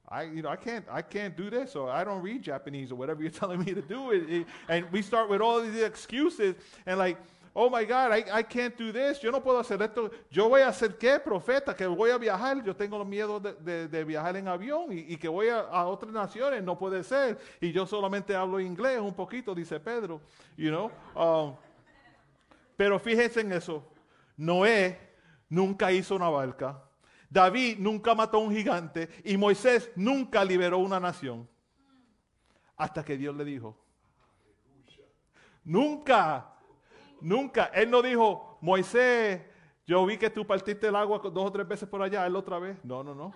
[0.07, 2.95] I, you know, I can't, I can't do this, or I don't read Japanese, or
[2.95, 4.11] whatever you're telling me to do.
[4.11, 6.55] It, it- and we start with all these excuses,
[6.85, 7.17] and like,
[7.57, 9.19] oh my God, I, I can't do this.
[9.21, 10.11] Yo no puedo hacer esto.
[10.29, 12.61] Yo voy a hacer qué, profeta, que voy a viajar.
[12.63, 15.59] Yo tengo los miedos de, de- de viajar en avión y, y que voy a,
[15.61, 16.61] a otras naciones.
[16.61, 17.39] No puede ser.
[17.61, 20.21] Y yo solamente hablo inglés un poquito, dice Pedro.
[20.57, 20.91] You know.
[21.15, 21.55] Um,
[22.75, 23.83] pero fíjense en eso.
[24.35, 24.99] Noé
[25.47, 26.81] nunca hizo una barca.
[27.29, 29.07] David nunca mató a un gigante.
[29.23, 31.47] Y Moisés nunca liberó una nación.
[32.75, 33.77] Hasta que Dios le dijo.
[35.63, 36.51] Nunca.
[37.25, 37.71] Nunca.
[37.73, 39.41] Él no dijo, Moisés,
[39.87, 42.59] yo vi que tú partiste el agua dos o tres veces por allá, él otra
[42.59, 42.77] vez.
[42.83, 43.33] No, no, no.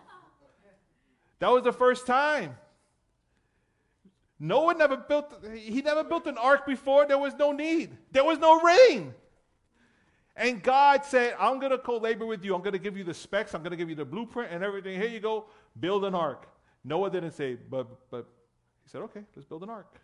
[1.39, 2.55] That was the first time.
[4.37, 7.07] Noah never built, he never built an ark before.
[7.07, 7.97] There was no need.
[8.11, 9.13] There was no rain.
[10.35, 12.53] And God said, I'm going to co labor with you.
[12.53, 13.55] I'm going to give you the specs.
[13.55, 15.01] I'm going to give you the blueprint and everything.
[15.01, 15.47] Here you go.
[15.79, 16.47] Build an ark.
[16.83, 18.27] Noah didn't say, but, but
[18.83, 19.99] he said, okay, let's build an ark.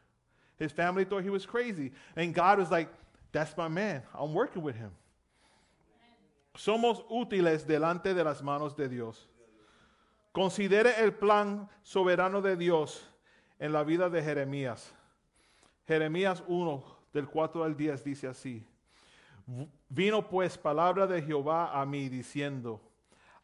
[0.58, 1.92] His family thought he was crazy.
[2.16, 2.90] And God was like,
[3.36, 4.02] that's my man.
[4.14, 4.92] I'm working with him.
[6.56, 9.28] Somos útiles delante de las manos de Dios.
[10.32, 13.06] Considere el plan soberano de Dios
[13.60, 14.94] en la vida de Jeremías.
[15.86, 18.66] Jeremías 1, del 4 al 10, dice así.
[19.90, 22.82] Vino pues palabra de Jehová a mí diciendo,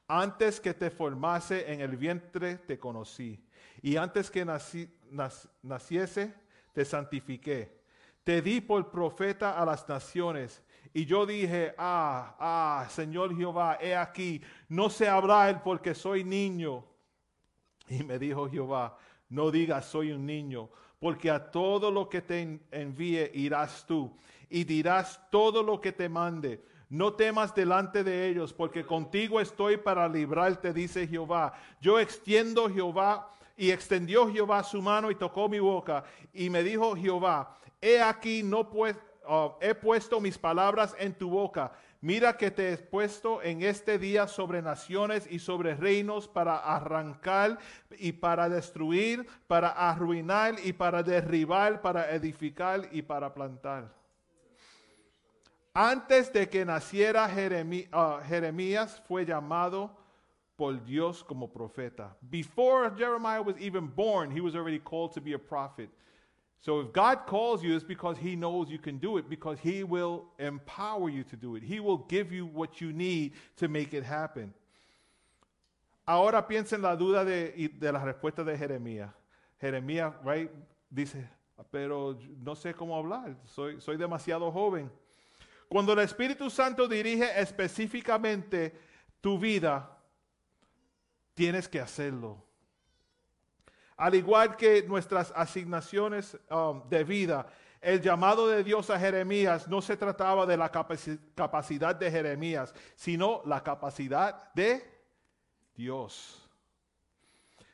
[0.07, 3.43] antes que te formase en el vientre te conocí,
[3.81, 4.45] y antes que
[5.61, 6.33] naciese
[6.73, 7.80] te santifiqué.
[8.23, 13.95] Te di por profeta a las naciones, y yo dije, ah, ah, Señor Jehová, he
[13.95, 16.83] aquí, no sé hablar porque soy niño.
[17.87, 18.97] Y me dijo Jehová,
[19.29, 20.69] no digas soy un niño,
[20.99, 24.15] porque a todo lo que te en- envíe irás tú,
[24.49, 26.63] y dirás todo lo que te mande.
[26.89, 31.53] No temas delante de ellos, porque contigo estoy para librarte, dice Jehová.
[31.79, 36.03] Yo extiendo Jehová, y extendió Jehová su mano y tocó mi boca,
[36.33, 38.95] y me dijo Jehová, he aquí, no pues,
[39.27, 41.71] ah, he puesto mis palabras en tu boca.
[42.03, 47.59] Mira que te he puesto en este día sobre naciones y sobre reinos para arrancar
[47.99, 53.93] y para destruir, para arruinar y para derribar, para edificar y para plantar.
[55.73, 57.29] Antes de que naciera
[57.91, 59.95] ah, Jeremías fue llamado
[60.57, 62.15] por Dios como profeta.
[62.21, 65.89] Before Jeremiah was even born, he was already called to be a prophet.
[66.61, 69.83] So if God calls you, it's because He knows you can do it, because He
[69.83, 71.63] will empower you to do it.
[71.63, 74.53] He will give you what you need to make it happen.
[76.07, 79.09] Ahora piensa en la duda de, de la respuesta de Jeremías.
[79.59, 80.51] Jeremías, right,
[80.89, 81.27] dice,
[81.71, 84.91] pero no sé cómo hablar, soy, soy demasiado joven.
[85.67, 88.73] Cuando el Espíritu Santo dirige específicamente
[89.21, 89.97] tu vida,
[91.33, 92.43] tienes que hacerlo.
[94.01, 97.45] Al igual que nuestras asignaciones um, de vida,
[97.79, 102.73] el llamado de Dios a Jeremías no se trataba de la capaci- capacidad de Jeremías,
[102.95, 104.83] sino la capacidad de
[105.75, 106.49] Dios.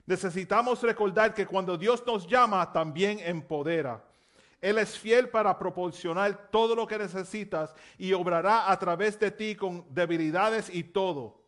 [0.05, 4.03] Necesitamos recordar que cuando Dios nos llama, también empodera.
[4.59, 9.55] Él es fiel para proporcionar todo lo que necesitas y obrará a través de ti
[9.55, 11.41] con debilidades y todo.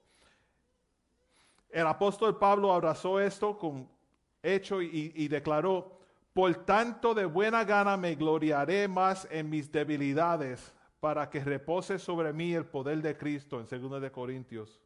[1.69, 3.98] El apóstol Pablo abrazó esto con
[4.41, 5.99] hecho y, declaró,
[6.33, 12.33] por tanto de buena gana me gloriaré más en mis debilidades para que repose sobre
[12.33, 14.79] mí el poder de Cristo en 2 de Corintios.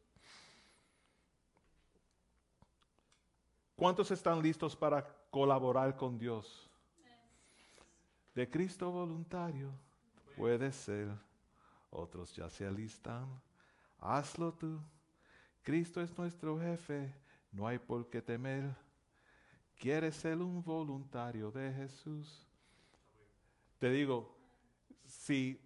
[3.76, 6.70] ¿Cuántos están listos para colaborar con Dios?
[8.34, 9.70] De Cristo voluntario
[10.36, 11.08] puede ser.
[11.90, 13.26] Otros ya se alistan.
[14.00, 14.80] Hazlo tú.
[15.62, 17.14] Cristo es nuestro jefe.
[17.52, 18.74] No hay por qué temer.
[19.78, 22.46] ¿Quieres ser un voluntario de Jesús?
[23.78, 24.34] Te digo,
[25.04, 25.60] si,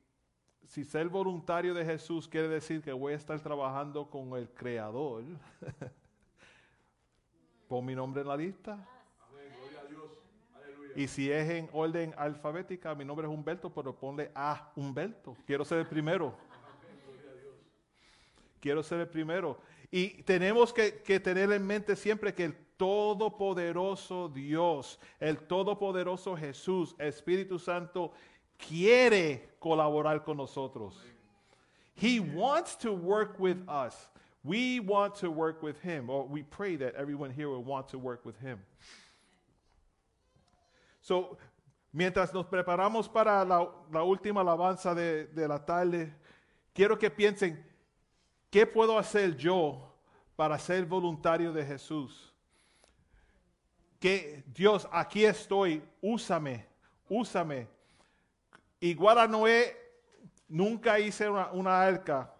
[0.66, 5.24] si ser voluntario de Jesús quiere decir que voy a estar trabajando con el Creador,
[7.68, 8.88] pon mi nombre en la lista.
[10.96, 15.36] Y si es en orden alfabética, mi nombre es Humberto, pero ponle a Humberto.
[15.46, 16.34] Quiero ser el primero.
[18.58, 19.60] Quiero ser el primero.
[19.92, 26.94] Y tenemos que, que tener en mente siempre que el todopoderoso Dios, el todopoderoso Jesús,
[26.98, 28.12] Espíritu Santo,
[28.56, 30.94] quiere colaborar con nosotros.
[31.94, 34.08] He wants to work with us.
[34.44, 37.98] We want to work with him, or we pray that everyone here will want to
[37.98, 38.60] work with him.
[41.02, 41.36] So,
[41.92, 46.12] mientras nos preparamos para la, última alabanza de, de la tarde,
[46.72, 47.58] quiero que piensen,
[48.52, 49.82] ¿qué puedo hacer yo
[50.36, 52.32] para ser voluntario de Jesús?
[53.98, 56.66] Que Dios, aquí estoy, úsame,
[57.08, 57.66] úsame.
[58.80, 59.76] Igual a Noé,
[60.48, 62.32] nunca hice una, arca.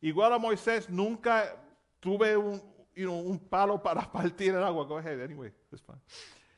[0.00, 1.56] Igual a Moisés, nunca
[2.00, 2.62] tuve un,
[2.94, 4.84] you know, un palo para partir el agua.
[4.84, 6.00] Go ahead, anyway, it's fine.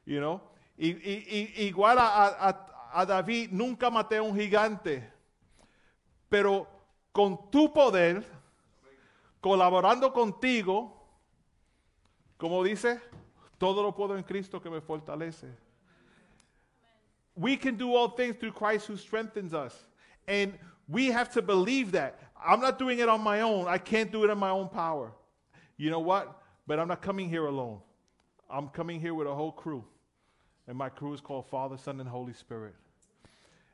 [0.04, 0.40] You know?
[0.76, 5.08] Y, y, y, igual a, a, a David, nunca maté a un gigante.
[6.28, 6.68] Pero
[7.12, 8.24] con tu poder,
[9.40, 11.06] colaborando contigo,
[12.36, 13.00] como dice,
[13.58, 15.46] todo lo puedo en Cristo que me fortalece.
[17.34, 19.74] We can do all things through Christ who strengthens us.
[20.26, 20.58] And
[20.88, 22.18] we have to believe that.
[22.44, 23.66] I'm not doing it on my own.
[23.66, 25.12] I can't do it in my own power.
[25.76, 26.42] You know what?
[26.66, 27.80] But I'm not coming here alone.
[28.50, 29.84] I'm coming here with a whole crew.
[30.66, 32.74] And my crew is called Father, Son, and Holy Spirit.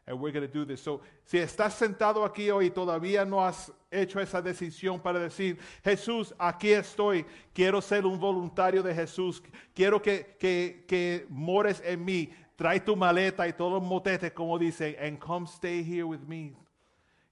[0.06, 0.82] And we're going to do this.
[0.82, 5.58] So, si estás sentado aquí hoy y todavía no has hecho esa decisión para decir,
[5.82, 7.24] Jesús, aquí estoy,
[7.54, 9.42] quiero ser un voluntario de Jesús,
[9.74, 14.58] quiero que, que, que mores en mí, trae tu maleta y todos los motetes, como
[14.58, 16.54] dice, and come stay here with me.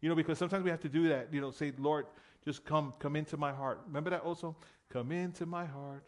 [0.00, 2.06] You know, because sometimes we have to do that, you know, say, Lord,
[2.42, 3.80] just come, come into my heart.
[3.86, 4.56] Remember that also?
[4.88, 6.04] Come into my heart.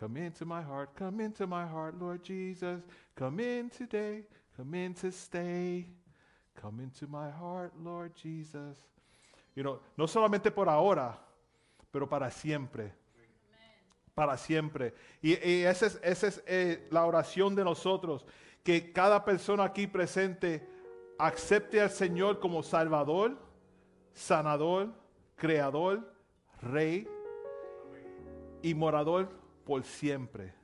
[0.00, 2.80] Come into my heart, come into my heart, Lord Jesus.
[3.16, 4.22] Come in today,
[4.56, 5.88] come in to stay.
[6.54, 8.76] Come into my heart, Lord Jesus.
[9.54, 11.18] You know, no solamente por ahora,
[11.90, 12.92] pero para siempre.
[14.14, 14.94] Para siempre.
[15.22, 18.26] Y, y esa es, eh, la oración de nosotros,
[18.62, 20.66] que cada persona aquí presente
[21.18, 23.38] acepte al Señor como Salvador,
[24.12, 24.92] sanador,
[25.36, 26.12] creador,
[26.60, 27.08] rey
[28.62, 29.30] y morador
[29.64, 30.59] por siempre.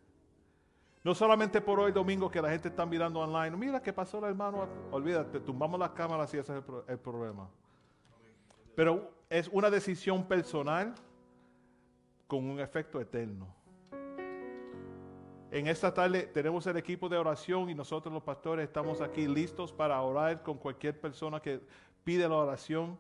[1.07, 3.57] No solamente por hoy domingo que la gente está mirando online.
[3.57, 4.67] Mira qué pasó el hermano.
[4.91, 7.49] Olvídate, tumbamos las cámaras y ese es el, pro- el problema.
[8.75, 10.97] Pero es una decisión personal
[12.27, 13.47] con un efecto eterno.
[15.53, 19.73] En esta tarde tenemos el equipo de oración y nosotros los pastores estamos aquí listos
[19.73, 21.61] para orar con cualquier persona que
[22.03, 22.99] pide la oración.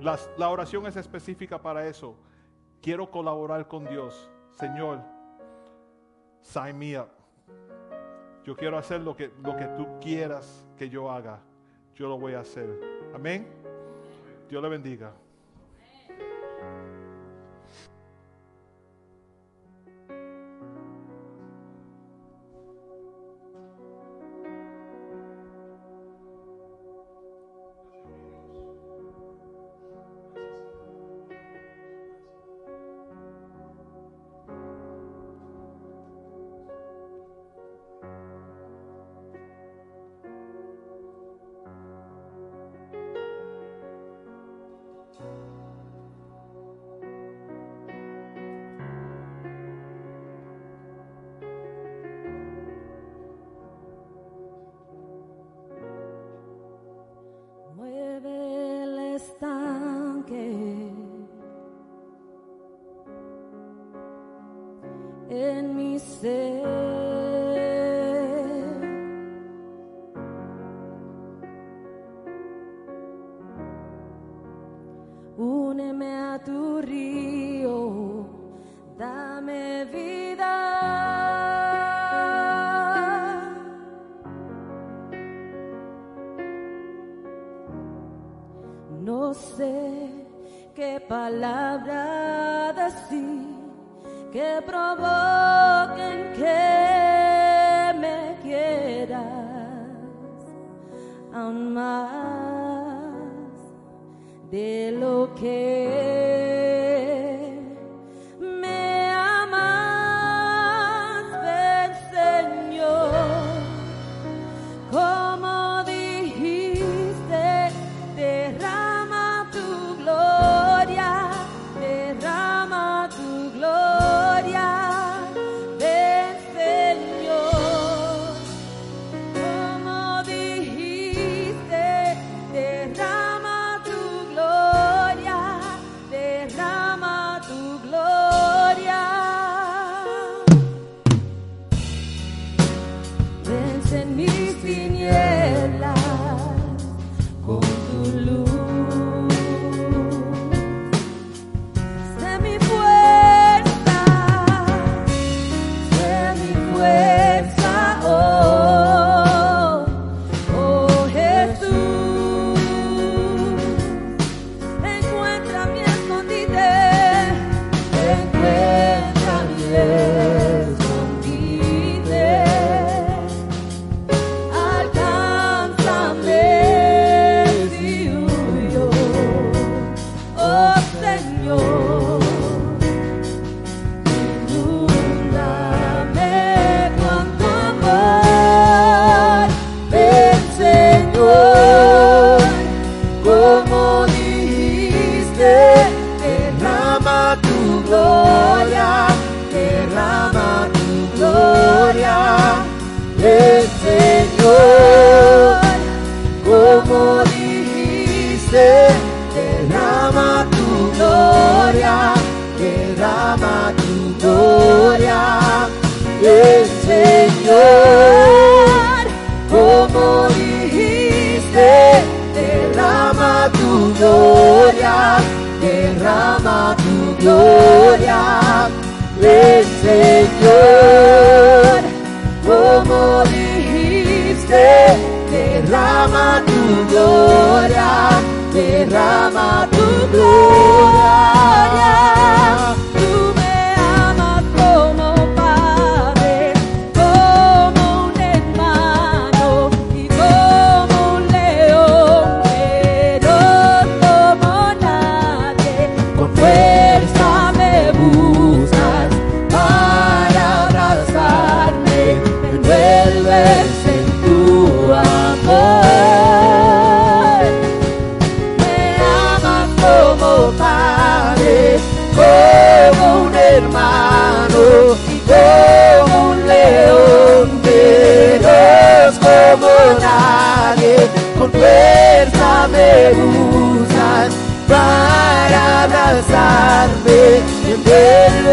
[0.00, 2.16] La oración es específica para eso.
[2.80, 4.30] Quiero colaborar con Dios.
[4.52, 5.02] Señor,
[6.40, 7.08] sign me up.
[8.44, 11.40] Yo quiero hacer lo que, lo que tú quieras que yo haga.
[11.94, 12.68] Yo lo voy a hacer.
[13.14, 13.48] Amén.
[14.48, 15.12] Dios le bendiga.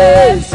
[0.02, 0.51] Yes.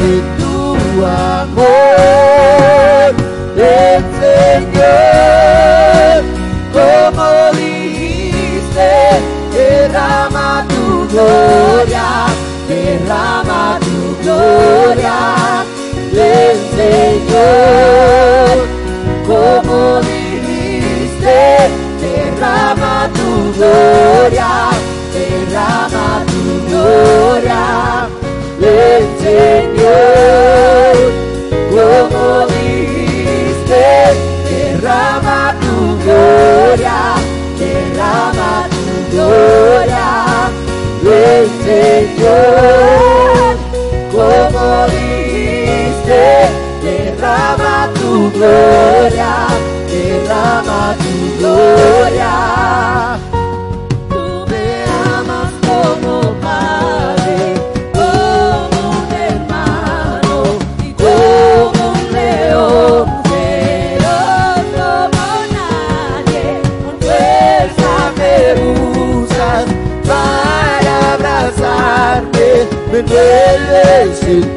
[74.07, 74.56] dancing.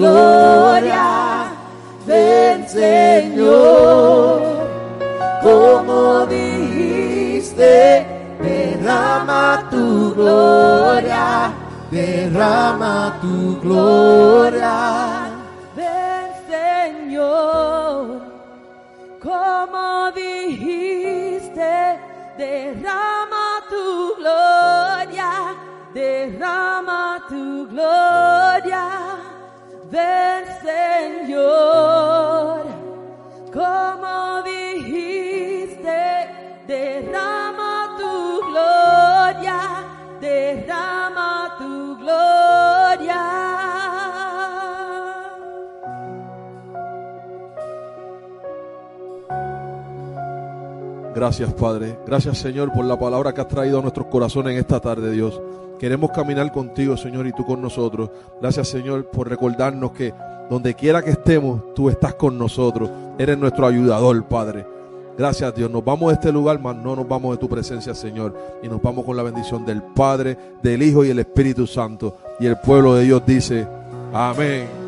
[0.00, 1.52] Gloria.
[2.06, 4.40] Ven, Señor,
[5.42, 8.06] como dijiste,
[8.40, 11.52] derrama tu gloria,
[11.90, 13.99] derrama tu gloria.
[51.30, 51.96] Gracias, Padre.
[52.04, 55.40] Gracias, Señor, por la palabra que has traído a nuestros corazones en esta tarde, Dios.
[55.78, 58.10] Queremos caminar contigo, Señor, y tú con nosotros.
[58.40, 60.12] Gracias, Señor, por recordarnos que
[60.50, 62.90] donde quiera que estemos, tú estás con nosotros.
[63.16, 64.66] Eres nuestro ayudador, Padre.
[65.16, 65.70] Gracias, Dios.
[65.70, 68.34] Nos vamos de este lugar, mas no nos vamos de tu presencia, Señor.
[68.64, 72.16] Y nos vamos con la bendición del Padre, del Hijo y el Espíritu Santo.
[72.40, 73.68] Y el pueblo de Dios dice,
[74.12, 74.79] amén.